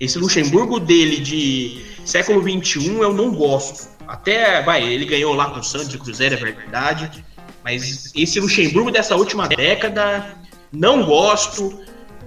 [0.00, 3.88] Esse Luxemburgo dele de século 21 eu não gosto.
[4.06, 7.24] Até, vai, ele ganhou lá com o Santos e Cruzeiro, é verdade.
[7.62, 10.36] Mas esse Luxemburgo dessa última década,
[10.72, 11.80] não gosto.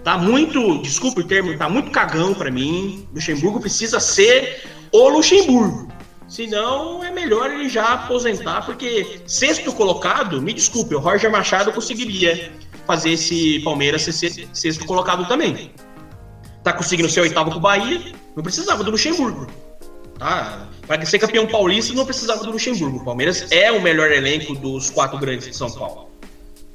[0.08, 3.06] Tá muito, desculpa o termo, tá muito cagão para mim.
[3.14, 5.92] Luxemburgo precisa ser o Luxemburgo.
[6.30, 12.54] Senão é melhor ele já aposentar, porque sexto colocado, me desculpe, o Roger Machado conseguiria
[12.86, 15.74] fazer esse Palmeiras ser sexto colocado também.
[16.64, 18.02] Tá conseguindo ser oitavo com o Bahia,
[18.34, 19.46] não precisava do Luxemburgo.
[20.18, 20.70] Tá?
[20.88, 23.00] Para ser campeão paulista não precisava do Luxemburgo.
[23.00, 26.08] O Palmeiras é o melhor elenco dos quatro grandes de São Paulo.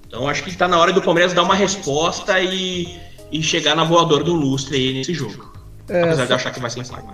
[0.06, 3.00] Então acho que está na hora do Palmeiras dar uma resposta e,
[3.32, 5.52] e chegar na voadora do lustre aí nesse jogo.
[5.88, 6.26] É, Apesar só...
[6.26, 7.04] de achar que vai ser empate.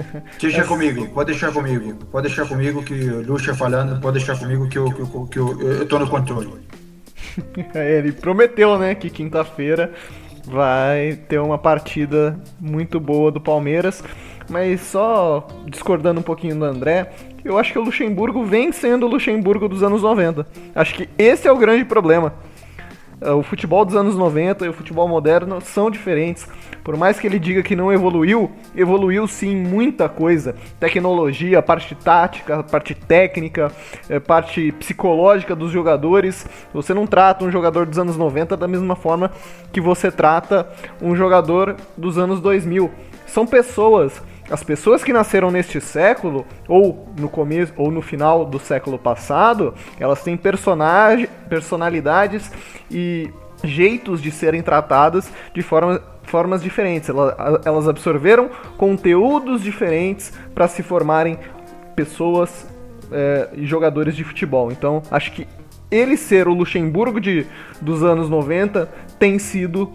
[0.40, 0.64] Deixa é...
[0.64, 1.94] comigo, pode deixar comigo.
[2.10, 5.38] Pode deixar comigo que o Luxa falando, pode deixar comigo que eu, que eu, que
[5.38, 6.48] eu, eu tô no controle.
[7.74, 9.92] É, ele prometeu, né, que quinta-feira
[10.46, 14.04] vai ter uma partida muito boa do Palmeiras.
[14.48, 17.10] Mas só discordando um pouquinho do André,
[17.44, 20.46] eu acho que o Luxemburgo vem sendo o Luxemburgo dos anos 90.
[20.74, 22.34] Acho que esse é o grande problema.
[23.32, 26.46] O futebol dos anos 90 e o futebol moderno são diferentes.
[26.82, 30.54] Por mais que ele diga que não evoluiu, evoluiu sim muita coisa.
[30.78, 33.72] Tecnologia, parte tática, parte técnica,
[34.08, 36.46] eh, parte psicológica dos jogadores.
[36.74, 39.30] Você não trata um jogador dos anos 90 da mesma forma
[39.72, 40.68] que você trata
[41.00, 42.90] um jogador dos anos 2000.
[43.26, 48.58] São pessoas as pessoas que nasceram neste século, ou no começo, ou no final do
[48.58, 52.50] século passado, elas têm personagem, personalidades
[52.90, 53.30] e
[53.62, 57.08] jeitos de serem tratadas de forma, formas diferentes.
[57.08, 61.38] Elas, absorveram conteúdos diferentes para se formarem
[61.96, 62.66] pessoas
[63.10, 64.70] é, e jogadores de futebol.
[64.70, 65.48] Então, acho que
[65.90, 67.46] ele ser o Luxemburgo de,
[67.80, 68.88] dos anos 90
[69.18, 69.92] tem sido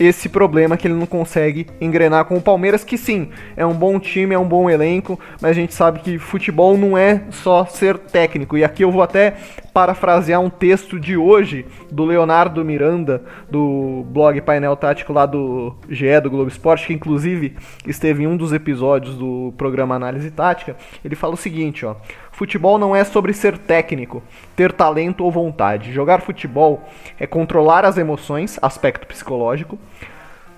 [0.00, 4.00] esse problema que ele não consegue engrenar com o Palmeiras, que sim, é um bom
[4.00, 7.98] time, é um bom elenco, mas a gente sabe que futebol não é só ser
[7.98, 8.56] técnico.
[8.56, 9.36] E aqui eu vou até
[9.74, 16.18] parafrasear um texto de hoje do Leonardo Miranda, do blog Painel Tático lá do GE,
[16.22, 17.54] do Globo Esporte, que inclusive
[17.86, 20.76] esteve em um dos episódios do programa Análise Tática.
[21.04, 21.94] Ele fala o seguinte, ó.
[22.40, 24.22] Futebol não é sobre ser técnico,
[24.56, 25.92] ter talento ou vontade.
[25.92, 26.88] Jogar futebol
[27.18, 29.78] é controlar as emoções, aspecto psicológico,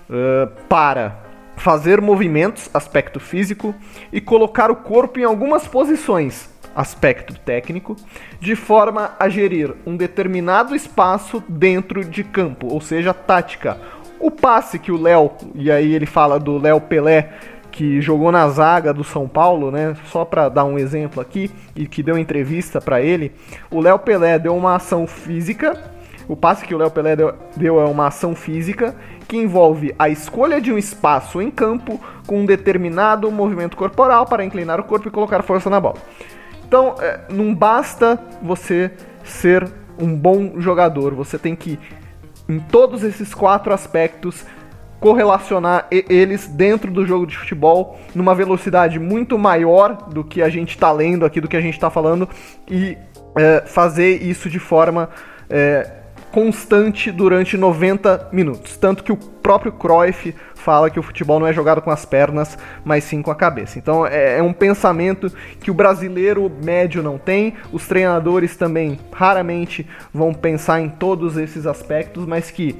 [0.09, 1.17] uh, para
[1.57, 3.75] fazer movimentos, aspecto físico,
[4.13, 7.97] e colocar o corpo em algumas posições, aspecto técnico,
[8.39, 13.77] de forma a gerir um determinado espaço dentro de campo, ou seja, tática.
[14.21, 17.33] O passe que o Léo, e aí ele fala do Léo Pelé,
[17.73, 19.95] que jogou na zaga do São Paulo, né?
[20.05, 23.31] Só para dar um exemplo aqui e que deu entrevista para ele,
[23.71, 25.75] o Léo Pelé deu uma ação física.
[26.27, 28.95] O passe que o Léo Pelé deu, é uma ação física
[29.27, 34.45] que envolve a escolha de um espaço em campo com um determinado movimento corporal para
[34.45, 35.97] inclinar o corpo e colocar força na bola.
[36.67, 38.91] Então, é, não basta você
[39.23, 39.67] ser
[39.97, 41.79] um bom jogador, você tem que,
[42.47, 44.45] em todos esses quatro aspectos,
[45.03, 50.69] correlacionar eles dentro do jogo de futebol numa velocidade muito maior do que a gente
[50.69, 52.29] está lendo aqui, do que a gente está falando,
[52.69, 52.97] e
[53.35, 55.09] é, fazer isso de forma
[55.49, 55.91] é,
[56.31, 58.77] constante durante 90 minutos.
[58.77, 62.57] Tanto que o próprio Cruyff fala que o futebol não é jogado com as pernas,
[62.85, 63.77] mas sim com a cabeça.
[63.77, 65.29] Então é, é um pensamento
[65.59, 71.67] que o brasileiro médio não tem, os treinadores também raramente vão pensar em todos esses
[71.67, 72.77] aspectos, mas que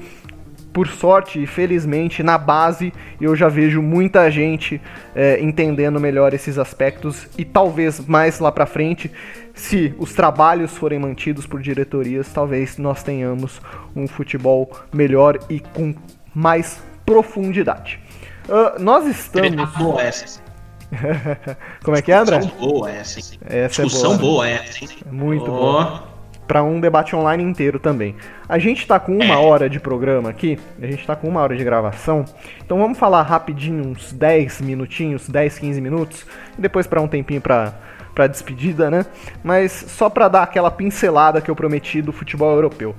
[0.74, 4.82] por sorte e felizmente, na base eu já vejo muita gente
[5.14, 9.08] é, entendendo melhor esses aspectos e talvez mais lá para frente,
[9.54, 13.62] se os trabalhos forem mantidos por diretorias, talvez nós tenhamos
[13.94, 15.94] um futebol melhor e com
[16.34, 18.00] mais profundidade.
[18.48, 19.70] Uh, nós estamos.
[19.78, 20.42] Boa essa.
[21.84, 22.38] Como é que é, André?
[22.38, 23.20] Discussão boa essa.
[23.46, 24.32] Essa Discussão é boa.
[24.32, 24.86] boa essa.
[25.10, 25.56] Muito oh.
[25.56, 26.13] boa
[26.46, 28.14] para um debate online inteiro também.
[28.48, 31.56] A gente está com uma hora de programa aqui, a gente está com uma hora
[31.56, 32.24] de gravação,
[32.64, 36.26] então vamos falar rapidinho, uns 10 minutinhos, 10, 15 minutos,
[36.58, 37.74] e depois para um tempinho para
[38.14, 39.04] para despedida, né?
[39.42, 42.94] Mas só para dar aquela pincelada que eu prometi do futebol europeu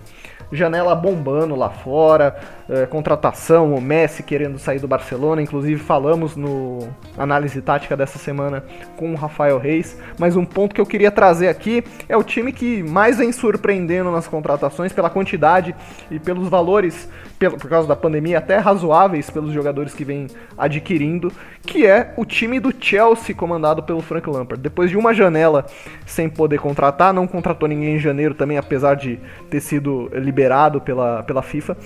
[0.52, 2.36] janela bombando lá fora,
[2.70, 6.88] é, contratação, o Messi querendo sair do Barcelona, inclusive falamos no
[7.18, 8.64] análise tática dessa semana
[8.96, 12.52] com o Rafael Reis, mas um ponto que eu queria trazer aqui é o time
[12.52, 15.76] que mais vem surpreendendo nas contratações pela quantidade
[16.10, 20.28] e pelos valores, por causa da pandemia, até razoáveis pelos jogadores que vem
[20.58, 21.32] adquirindo,
[21.62, 24.62] que é o time do Chelsea comandado pelo Frank Lampard.
[24.62, 25.66] Depois de uma janela
[26.06, 29.20] sem poder contratar, não contratou ninguém em janeiro também, apesar de
[29.50, 30.35] ter sido liberado
[30.82, 31.78] pela, pela FIFA.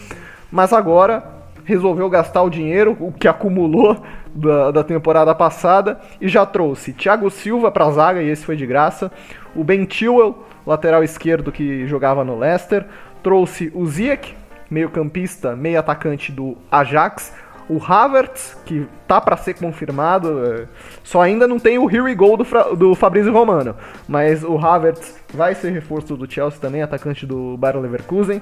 [0.51, 1.23] Mas agora
[1.63, 7.29] resolveu gastar o dinheiro, o que acumulou da, da temporada passada, e já trouxe Thiago
[7.29, 9.11] Silva para a zaga, e esse foi de graça,
[9.55, 12.85] o Ben Chilwell, lateral esquerdo que jogava no Leicester,
[13.21, 14.35] trouxe o Ziyech,
[14.69, 17.33] meio-campista, meio-atacante do Ajax,
[17.69, 20.65] o Havertz, que tá para ser confirmado, é,
[21.03, 23.75] só ainda não tem o Here We Go do, do Fabrício Romano,
[24.07, 28.41] mas o Havertz vai ser reforço do Chelsea também, atacante do Bayer Leverkusen.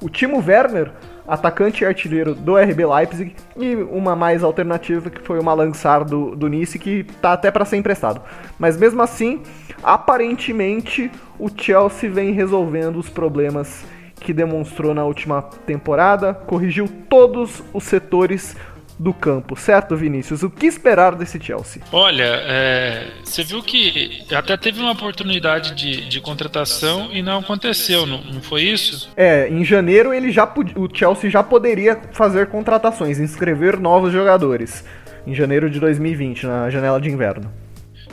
[0.00, 0.92] O Timo Werner,
[1.28, 6.34] atacante e artilheiro do RB Leipzig, e uma mais alternativa que foi o Malangsar do,
[6.34, 8.22] do Nice, que tá até para ser emprestado.
[8.58, 9.42] Mas mesmo assim,
[9.82, 13.84] aparentemente o Chelsea vem resolvendo os problemas
[14.20, 18.54] que demonstrou na última temporada, corrigiu todos os setores
[19.00, 20.42] do campo, certo, Vinícius?
[20.42, 21.82] O que esperar desse Chelsea?
[21.90, 28.04] Olha, é, você viu que até teve uma oportunidade de, de contratação e não aconteceu,
[28.04, 29.08] não, não, foi isso?
[29.16, 30.44] É, em janeiro ele já
[30.76, 34.84] o Chelsea já poderia fazer contratações, inscrever novos jogadores.
[35.26, 37.50] Em janeiro de 2020, na janela de inverno.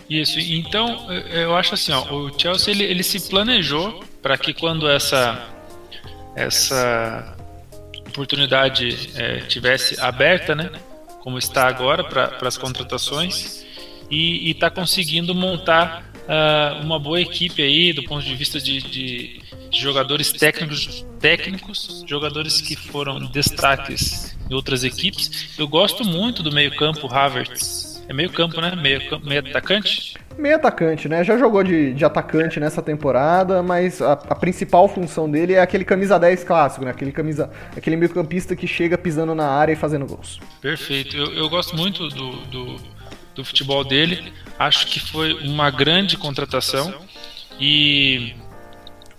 [0.10, 4.90] Isso, então eu acho assim, ó, o Chelsea ele, ele se planejou para que quando
[4.90, 5.57] essa
[6.38, 7.36] essa
[8.08, 10.72] oportunidade é, tivesse aberta, né?
[11.22, 13.66] Como está agora para as contratações
[14.10, 19.42] e está conseguindo montar uh, uma boa equipe aí do ponto de vista de, de,
[19.72, 25.50] jogadores técnicos, técnicos, jogadores que foram destaques em outras equipes.
[25.58, 28.02] Eu gosto muito do meio campo Havertz.
[28.08, 28.74] É meio campo, né?
[28.76, 30.16] Meio, meio atacante?
[30.38, 31.24] Meio atacante, né?
[31.24, 35.84] Já jogou de, de atacante nessa temporada, mas a, a, principal função dele é aquele
[35.84, 36.92] camisa 10 clássico, né?
[36.92, 40.40] Aquele, camisa, aquele meio campista que chega pisando na área e fazendo gols.
[40.62, 41.18] Perfeito.
[41.18, 42.76] Eu, eu gosto muito do, do,
[43.34, 44.32] do futebol dele.
[44.60, 46.94] Acho que foi uma grande contratação
[47.60, 48.36] e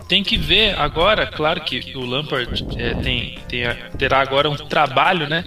[0.09, 3.65] tem que ver agora, claro que o Lampard é, tem, tem,
[3.99, 5.45] terá agora um trabalho, né?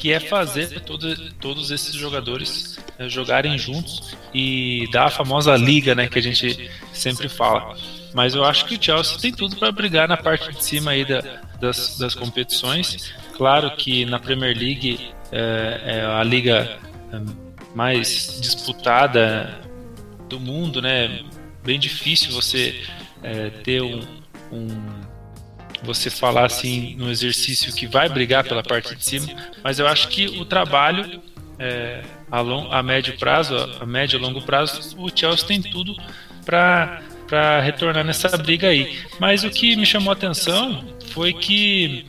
[0.00, 5.94] Que é fazer todo, todos esses jogadores é, jogarem juntos e dar a famosa liga,
[5.94, 7.76] né, que a gente sempre fala.
[8.14, 11.04] Mas eu acho que o Chelsea tem tudo para brigar na parte de cima aí
[11.04, 11.20] da,
[11.60, 13.12] das, das competições.
[13.36, 16.78] Claro que na Premier League é, é a liga
[17.12, 17.20] é,
[17.74, 19.60] mais disputada
[20.30, 21.22] do mundo, né?
[21.62, 22.82] Bem difícil você
[23.22, 24.00] é, ter um,
[24.50, 25.09] um
[25.82, 29.28] você falar assim no exercício que vai brigar pela parte de cima,
[29.62, 31.20] mas eu acho que o trabalho
[31.58, 35.94] é, a, long, a médio prazo, a médio e longo prazo, o Chelsea tem tudo
[36.44, 38.98] para para retornar nessa briga aí.
[39.20, 42.04] Mas o que me chamou a atenção foi que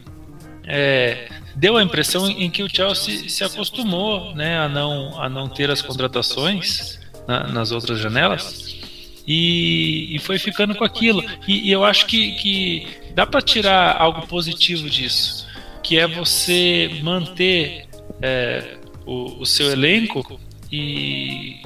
[0.65, 5.47] é, deu a impressão em que o Chelsea se acostumou né, a, não, a não
[5.47, 8.81] ter as contratações na, nas outras janelas
[9.27, 11.23] e, e, foi ficando com aquilo.
[11.47, 15.47] E, e eu acho que, que dá para tirar algo positivo disso,
[15.83, 17.87] que é você manter
[18.21, 20.39] é, o, o seu elenco
[20.71, 21.61] e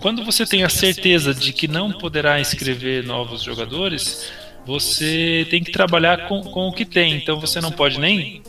[0.00, 4.32] quando você tem a certeza de que não poderá inscrever novos jogadores,
[4.64, 7.16] você tem que trabalhar com, com o que tem.
[7.16, 8.42] Então você não pode nem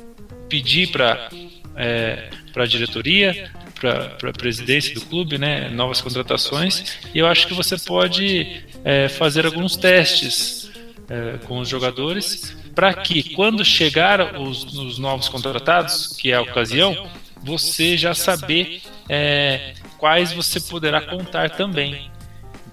[0.48, 1.30] pedir para
[1.76, 6.98] é, a diretoria, para a presidência do clube, né, novas contratações.
[7.14, 10.72] E eu acho que você pode é, fazer alguns testes
[11.10, 16.42] é, com os jogadores para que quando chegar os, os, novos contratados, que é a
[16.42, 17.08] ocasião,
[17.42, 22.12] você já saber é, quais você poderá contar também.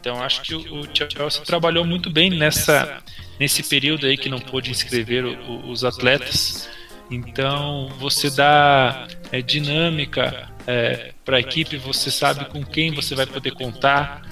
[0.01, 3.03] Então acho que o, o Chelsea trabalhou muito bem nessa
[3.39, 6.69] nesse período aí que não pôde inscrever o, os atletas.
[7.11, 13.27] Então você dá é, dinâmica é, para a equipe, você sabe com quem você vai
[13.27, 14.23] poder contar.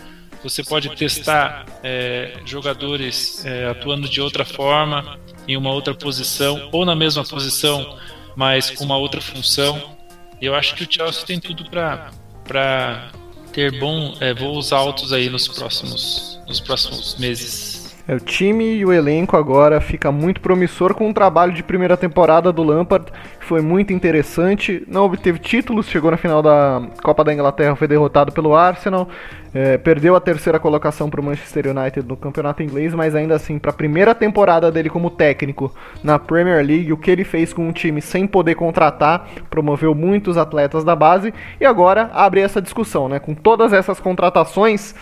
[0.43, 6.85] Você pode testar é, jogadores é, atuando de outra forma, em uma outra posição, ou
[6.85, 7.99] na mesma posição,
[8.37, 9.97] mas com uma outra função.
[10.41, 13.11] Eu acho que o Chelsea tem tudo para
[13.53, 17.78] ter bom, é, voos altos aí nos próximos, nos próximos meses.
[18.09, 21.95] É, o time e o elenco agora fica muito promissor com o trabalho de primeira
[21.95, 24.83] temporada do Lampard, que foi muito interessante.
[24.89, 29.11] Não obteve títulos, chegou na final da Copa da Inglaterra, foi derrotado pelo Arsenal,
[29.53, 33.59] é, perdeu a terceira colocação para o Manchester United no campeonato inglês, mas ainda assim,
[33.59, 35.71] para a primeira temporada dele como técnico
[36.03, 40.39] na Premier League, o que ele fez com um time sem poder contratar, promoveu muitos
[40.39, 43.19] atletas da base e agora abre essa discussão, né?
[43.19, 44.95] Com todas essas contratações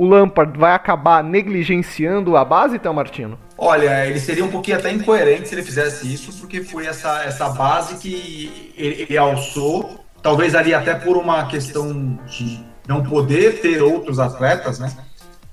[0.00, 3.38] o Lampard vai acabar negligenciando a base, então, Martino?
[3.58, 7.50] Olha, ele seria um pouquinho até incoerente se ele fizesse isso, porque foi essa, essa
[7.50, 13.82] base que ele, ele alçou, talvez ali até por uma questão de não poder ter
[13.82, 14.90] outros atletas, né?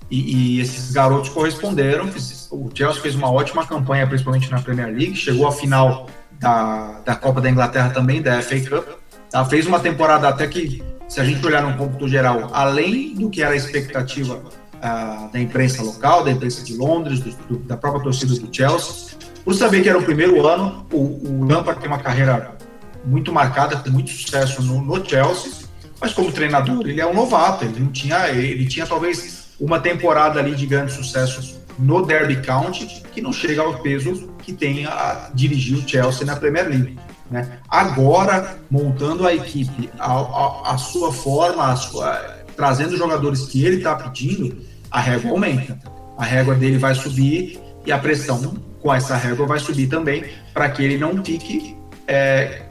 [0.09, 2.09] E, e, esses garotos corresponderam.
[2.49, 6.07] O Chelsea fez uma ótima campanha, principalmente na Premier League, chegou à final
[6.39, 8.87] da, da Copa da Inglaterra também, da FA Cup.
[9.29, 9.43] Tá?
[9.43, 13.41] Fez uma temporada até que se a gente olhar no cômputo geral, além do que
[13.41, 18.03] era a expectativa uh, da imprensa local, da imprensa de Londres, do, do, da própria
[18.03, 21.99] torcida do Chelsea, por saber que era o primeiro ano, o, o Lampard tem uma
[21.99, 22.57] carreira
[23.05, 25.51] muito marcada, com muito sucesso no, no, Chelsea,
[26.01, 30.39] mas como treinador ele é um novato, ele não tinha, ele tinha talvez uma temporada
[30.39, 35.29] ali de grande sucesso no Derby County, que não chega ao peso que tem a
[35.33, 36.99] dirigir o Chelsea na Premier League.
[37.29, 37.59] Né?
[37.67, 43.77] Agora, montando a equipe, a, a, a sua forma, a sua, trazendo jogadores que ele
[43.77, 45.77] está pedindo, a régua aumenta.
[46.17, 50.69] A régua dele vai subir e a pressão com essa régua vai subir também para
[50.69, 51.77] que ele não fique.
[52.07, 52.63] É,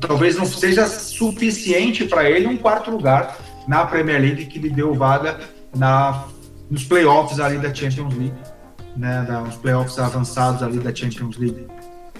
[0.00, 4.94] talvez não seja suficiente para ele um quarto lugar na Premier League que lhe deu
[4.94, 5.38] vaga
[5.74, 6.24] na,
[6.70, 8.34] nos playoffs ali da Champions League,
[8.96, 11.66] né, nos playoffs avançados ali da Champions League.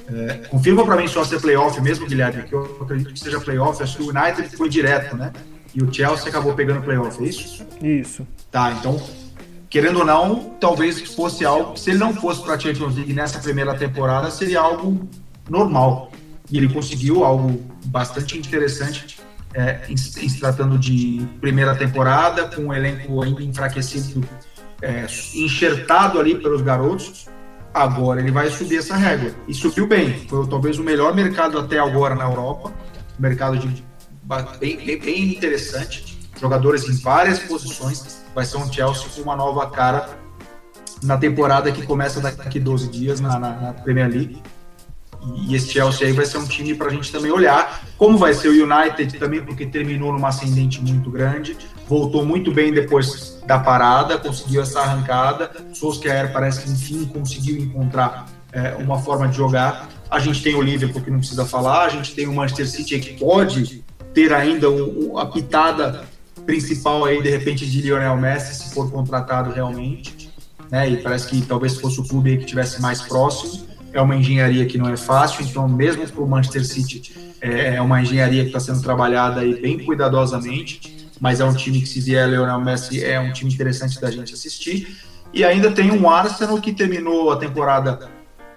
[0.08, 3.82] É, confirma para mim só ser playoff mesmo, Guilherme, que eu acredito que seja playoff.
[3.82, 5.32] Acho que o United foi direto, né?
[5.74, 7.66] E o Chelsea acabou pegando playoff, é isso?
[7.80, 8.26] Isso.
[8.50, 9.00] Tá, então,
[9.70, 11.76] querendo ou não, talvez fosse algo.
[11.76, 15.08] Se ele não fosse para a Champions League nessa primeira temporada, seria algo
[15.48, 16.10] normal.
[16.50, 19.18] e ele conseguiu algo bastante interessante
[19.54, 24.26] é, em, em, se tratando de primeira temporada, com um elenco ainda enfraquecido,
[24.80, 27.26] é, enxertado ali pelos garotos.
[27.74, 29.32] Agora ele vai subir essa régua.
[29.48, 30.26] E subiu bem.
[30.28, 32.72] Foi talvez o melhor mercado até agora na Europa.
[33.18, 33.84] Mercado de,
[34.58, 36.18] bem, bem, bem interessante.
[36.38, 38.22] Jogadores em várias posições.
[38.34, 40.08] Vai ser um Chelsea com uma nova cara
[41.02, 44.42] na temporada que começa daqui 12 dias na, na, na Premier League.
[45.36, 47.82] E esse Chelsea aí vai ser um time para a gente também olhar.
[47.96, 51.56] Como vai ser o United também, porque terminou numa ascendente muito grande,
[51.88, 55.50] voltou muito bem depois da parada, conseguiu essa arrancada.
[55.72, 59.88] Solskjaer parece que enfim conseguiu encontrar é, uma forma de jogar.
[60.10, 62.98] A gente tem o Liverpool que não precisa falar, a gente tem o Manchester City
[63.00, 66.04] que pode ter ainda o, a pitada
[66.44, 70.30] principal aí de repente de Lionel Messi se for contratado realmente,
[70.70, 70.88] né?
[70.88, 74.78] E parece que talvez fosse o clube que tivesse mais próximo é uma engenharia que
[74.78, 78.60] não é fácil, então mesmo para o Manchester City é, é uma engenharia que está
[78.60, 83.20] sendo trabalhada aí bem cuidadosamente, mas é um time que se vier Leonel Messi é
[83.20, 84.98] um time interessante da gente assistir.
[85.32, 88.10] E ainda tem um Arsenal que terminou a temporada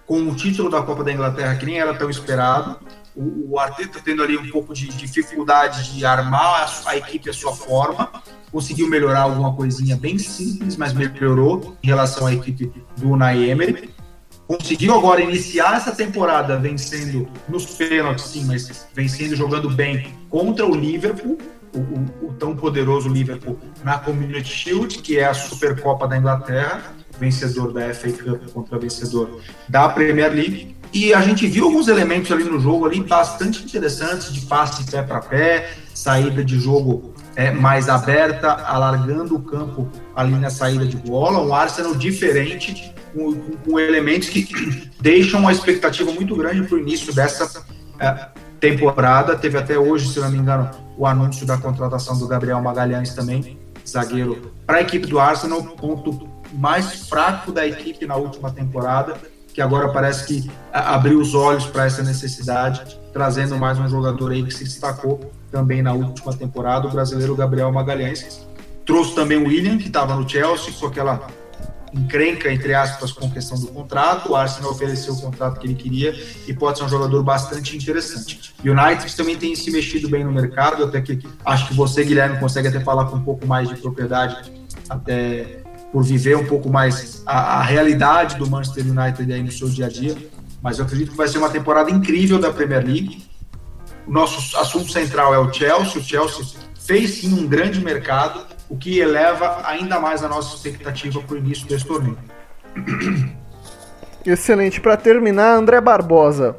[0.03, 2.79] com o título da Copa da Inglaterra que nem era tão esperado.
[3.15, 7.33] O, o Arteta tendo ali um pouco de dificuldade de armar a, a equipe à
[7.33, 8.11] sua forma,
[8.51, 13.93] conseguiu melhorar alguma coisinha bem simples, mas melhorou em relação à equipe do Unai Emery
[14.47, 20.75] conseguiu agora iniciar essa temporada vencendo nos pênaltis, sim, mas vencendo jogando bem contra o
[20.75, 21.39] Liverpool,
[21.75, 26.95] o, o, o, tão poderoso Liverpool na Community Shield, que é a Supercopa da Inglaterra,
[27.19, 30.75] vencedor da FA Cup contra vencedor da Premier League.
[30.93, 35.01] E a gente viu alguns elementos ali no jogo ali bastante interessantes de passe pé
[35.01, 40.95] para pé, saída de jogo é, mais aberta, alargando o campo ali na saída de
[40.95, 44.47] bola, um Arsenal diferente com, com, elementos que
[45.01, 47.65] deixam uma expectativa muito grande para o início dessa
[47.99, 48.27] é,
[48.69, 49.35] temporada.
[49.35, 53.57] Teve até hoje, se não me engano, o anúncio da contratação do Gabriel Magalhães também,
[53.87, 59.15] zagueiro, para a equipe do Arsenal, ponto mais fraco da equipe na última temporada,
[59.53, 64.43] que agora parece que abriu os olhos para essa necessidade, trazendo mais um jogador aí
[64.43, 68.45] que se destacou também na última temporada, o brasileiro Gabriel Magalhães.
[68.85, 71.27] Trouxe também o William, que estava no Chelsea, com aquela
[71.95, 74.31] encrenca, entre aspas, com a questão do contrato.
[74.31, 76.13] O Arsenal ofereceu o contrato que ele queria
[76.47, 78.53] e pode ser um jogador bastante interessante.
[78.63, 82.37] O United também tem se mexido bem no mercado, até que acho que você, Guilherme,
[82.39, 84.51] consegue até falar com um pouco mais de propriedade,
[84.89, 89.69] até por viver um pouco mais a, a realidade do Manchester United aí no seu
[89.69, 90.15] dia a dia.
[90.61, 93.23] Mas eu acredito que vai ser uma temporada incrível da Premier League.
[94.05, 96.01] O nosso assunto central é o Chelsea.
[96.01, 96.45] O Chelsea
[96.85, 101.37] fez sim um grande mercado o que eleva ainda mais a nossa expectativa para o
[101.37, 102.17] início desse torneio.
[104.25, 104.81] Excelente.
[104.81, 106.57] Para terminar, André Barbosa,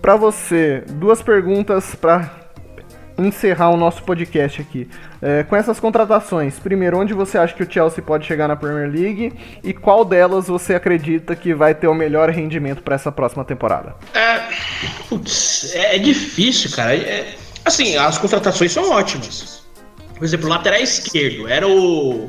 [0.00, 2.38] para você, duas perguntas para
[3.18, 4.88] encerrar o nosso podcast aqui.
[5.20, 8.88] É, com essas contratações, primeiro, onde você acha que o Chelsea pode chegar na Premier
[8.88, 13.44] League e qual delas você acredita que vai ter o melhor rendimento para essa próxima
[13.44, 13.94] temporada?
[14.14, 14.40] É,
[15.08, 16.94] putz, é, é difícil, cara.
[16.94, 19.59] É, assim, as contratações são ótimas
[20.20, 22.28] por exemplo, lateral esquerdo era o,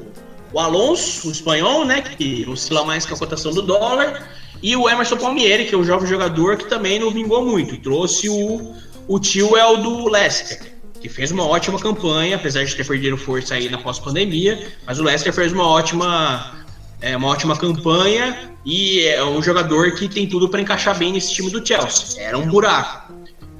[0.54, 2.02] o Alonso, o espanhol, né?
[2.02, 4.30] Que oscila mais com a cotação do dólar.
[4.64, 7.76] E o Emerson Palmieri, que é o jovem jogador que também não vingou muito.
[7.82, 8.74] Trouxe o,
[9.10, 13.56] o tio o do Leicester, que fez uma ótima campanha, apesar de ter perdido força
[13.56, 14.72] aí na pós-pandemia.
[14.88, 16.64] Mas o Leicester fez uma ótima,
[17.02, 21.34] é, uma ótima campanha e é um jogador que tem tudo para encaixar bem nesse
[21.34, 22.24] time do Chelsea.
[22.24, 23.12] Era um buraco.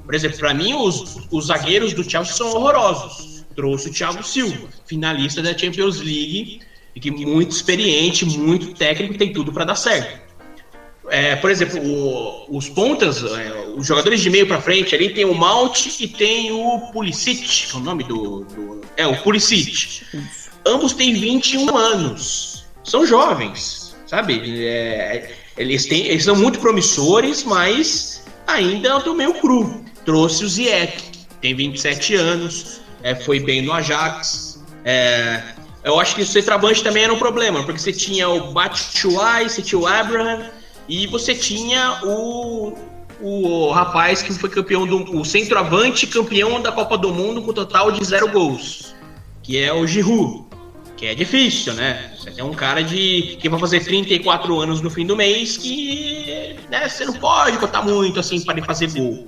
[0.06, 4.68] Por exemplo, para mim, os, os zagueiros do Chelsea são horrorosos trouxe o Thiago Silva,
[4.86, 6.60] finalista da Champions League,
[6.94, 10.20] e que muito experiente, muito técnico, tem tudo para dar certo.
[11.08, 15.24] É, por exemplo, o, os pontas, é, os jogadores de meio para frente ali tem
[15.24, 20.04] o Malt e tem o Pulisic, que é o nome do, do, é o Pulisic.
[20.64, 24.40] Ambos têm 21 anos, são jovens, sabe?
[24.64, 29.84] É, eles, têm, eles são muito promissores, mas ainda estão meio cru.
[30.04, 31.02] Trouxe o Ziyech,
[31.40, 34.62] tem 27 anos, é, foi bem no Ajax.
[34.84, 35.42] É,
[35.84, 39.62] eu acho que o centroavante também era um problema, porque você tinha o Batshuayi, você
[39.62, 40.50] tinha o Abraham,
[40.88, 42.76] e você tinha o,
[43.20, 45.18] o rapaz que foi campeão do.
[45.18, 48.94] o centroavante campeão da Copa do Mundo com total de zero gols,
[49.42, 50.52] que é o Giroud.
[50.96, 52.12] Que é difícil, né?
[52.16, 56.54] Você tem um cara de que vai fazer 34 anos no fim do mês que
[56.70, 59.26] né, você não pode botar muito assim para ele fazer gol.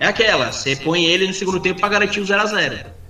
[0.00, 3.01] É aquela, você põe ele no segundo tempo para garantir o 0 a 0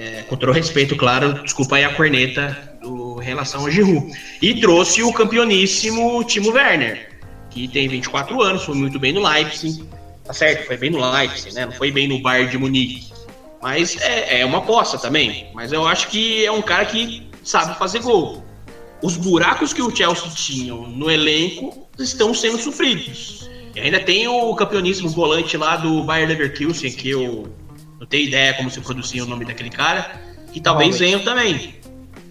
[0.00, 4.10] é, com todo respeito, claro, desculpa aí a corneta do relação ao Giroud.
[4.40, 7.18] E trouxe o campeoníssimo Timo Werner,
[7.50, 9.84] que tem 24 anos, foi muito bem no Leipzig.
[10.24, 11.66] Tá certo, foi bem no Leipzig, né?
[11.66, 13.12] Não foi bem no Bayern de Munique.
[13.60, 15.48] Mas é, é uma aposta também.
[15.52, 18.42] Mas eu acho que é um cara que sabe fazer gol.
[19.02, 23.50] Os buracos que o Chelsea tinha no elenco estão sendo supridos.
[23.74, 27.52] E ainda tem o campeoníssimo volante lá do Bayer Leverkusen, que eu
[28.00, 30.18] não tenho ideia como se produzia o nome daquele cara,
[30.50, 31.74] que talvez venha também.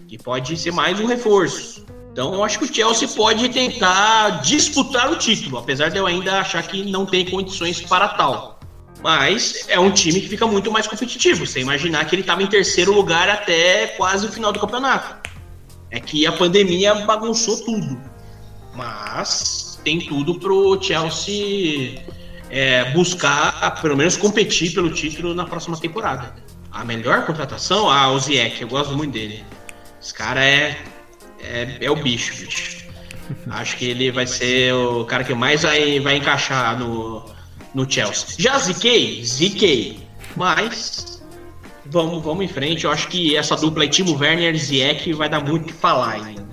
[0.08, 1.86] Que pode ser mais um reforço.
[2.12, 6.40] Então eu acho que o Chelsea pode tentar disputar o título, apesar de eu ainda
[6.40, 8.60] achar que não tem condições para tal.
[9.04, 11.46] Mas é um time que fica muito mais competitivo.
[11.46, 15.30] Você imaginar que ele estava em terceiro lugar até quase o final do campeonato.
[15.92, 18.02] É que a pandemia bagunçou tudo.
[18.76, 22.04] Mas tem tudo pro Chelsea
[22.50, 26.34] é, buscar, pelo menos competir pelo título na próxima temporada.
[26.72, 29.44] A melhor contratação, ah, o Ziyech, eu gosto muito dele.
[30.02, 30.78] Esse cara é,
[31.42, 32.80] é, é o bicho, bicho.
[33.50, 37.26] Acho que ele vai ser o cara que mais vai, vai encaixar no,
[37.74, 38.36] no Chelsea.
[38.38, 39.24] Já ziquei?
[39.24, 40.00] Ziquei.
[40.36, 41.22] Mas
[41.86, 42.86] vamos, vamos em frente.
[42.86, 45.74] Eu acho que essa dupla aí, Timo Werner e Ziyech, vai dar muito o que
[45.74, 46.48] falar ainda.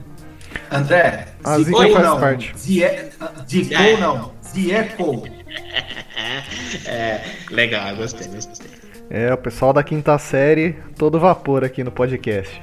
[0.70, 2.20] André, A zica Zico faz não.
[2.20, 2.52] parte.
[2.56, 3.96] Zico É.
[3.98, 4.32] não.
[4.44, 5.35] Zieco.
[6.86, 7.20] é,
[7.50, 8.66] legal, gostei, gostei.
[9.08, 12.60] É, o pessoal da quinta série, todo vapor aqui no podcast.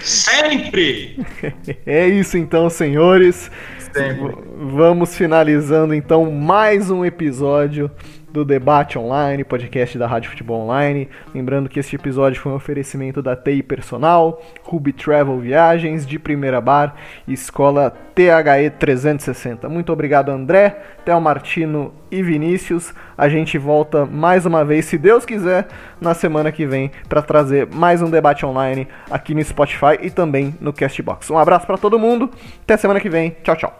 [0.00, 1.18] Sempre!
[1.84, 3.50] É isso então, senhores.
[3.92, 4.34] Sempre.
[4.56, 7.90] Vamos finalizando então mais um episódio
[8.32, 11.08] do Debate Online, podcast da Rádio Futebol Online.
[11.34, 16.60] Lembrando que este episódio foi um oferecimento da TI Personal, Ruby Travel Viagens, de Primeira
[16.60, 16.94] Bar
[17.28, 19.68] e Escola THE 360.
[19.68, 22.94] Muito obrigado, André, Theo Martino e Vinícius.
[23.16, 25.68] A gente volta mais uma vez, se Deus quiser,
[26.00, 30.54] na semana que vem para trazer mais um debate online aqui no Spotify e também
[30.60, 31.30] no Castbox.
[31.30, 32.30] Um abraço para todo mundo.
[32.62, 33.36] Até semana que vem.
[33.42, 33.78] Tchau, tchau.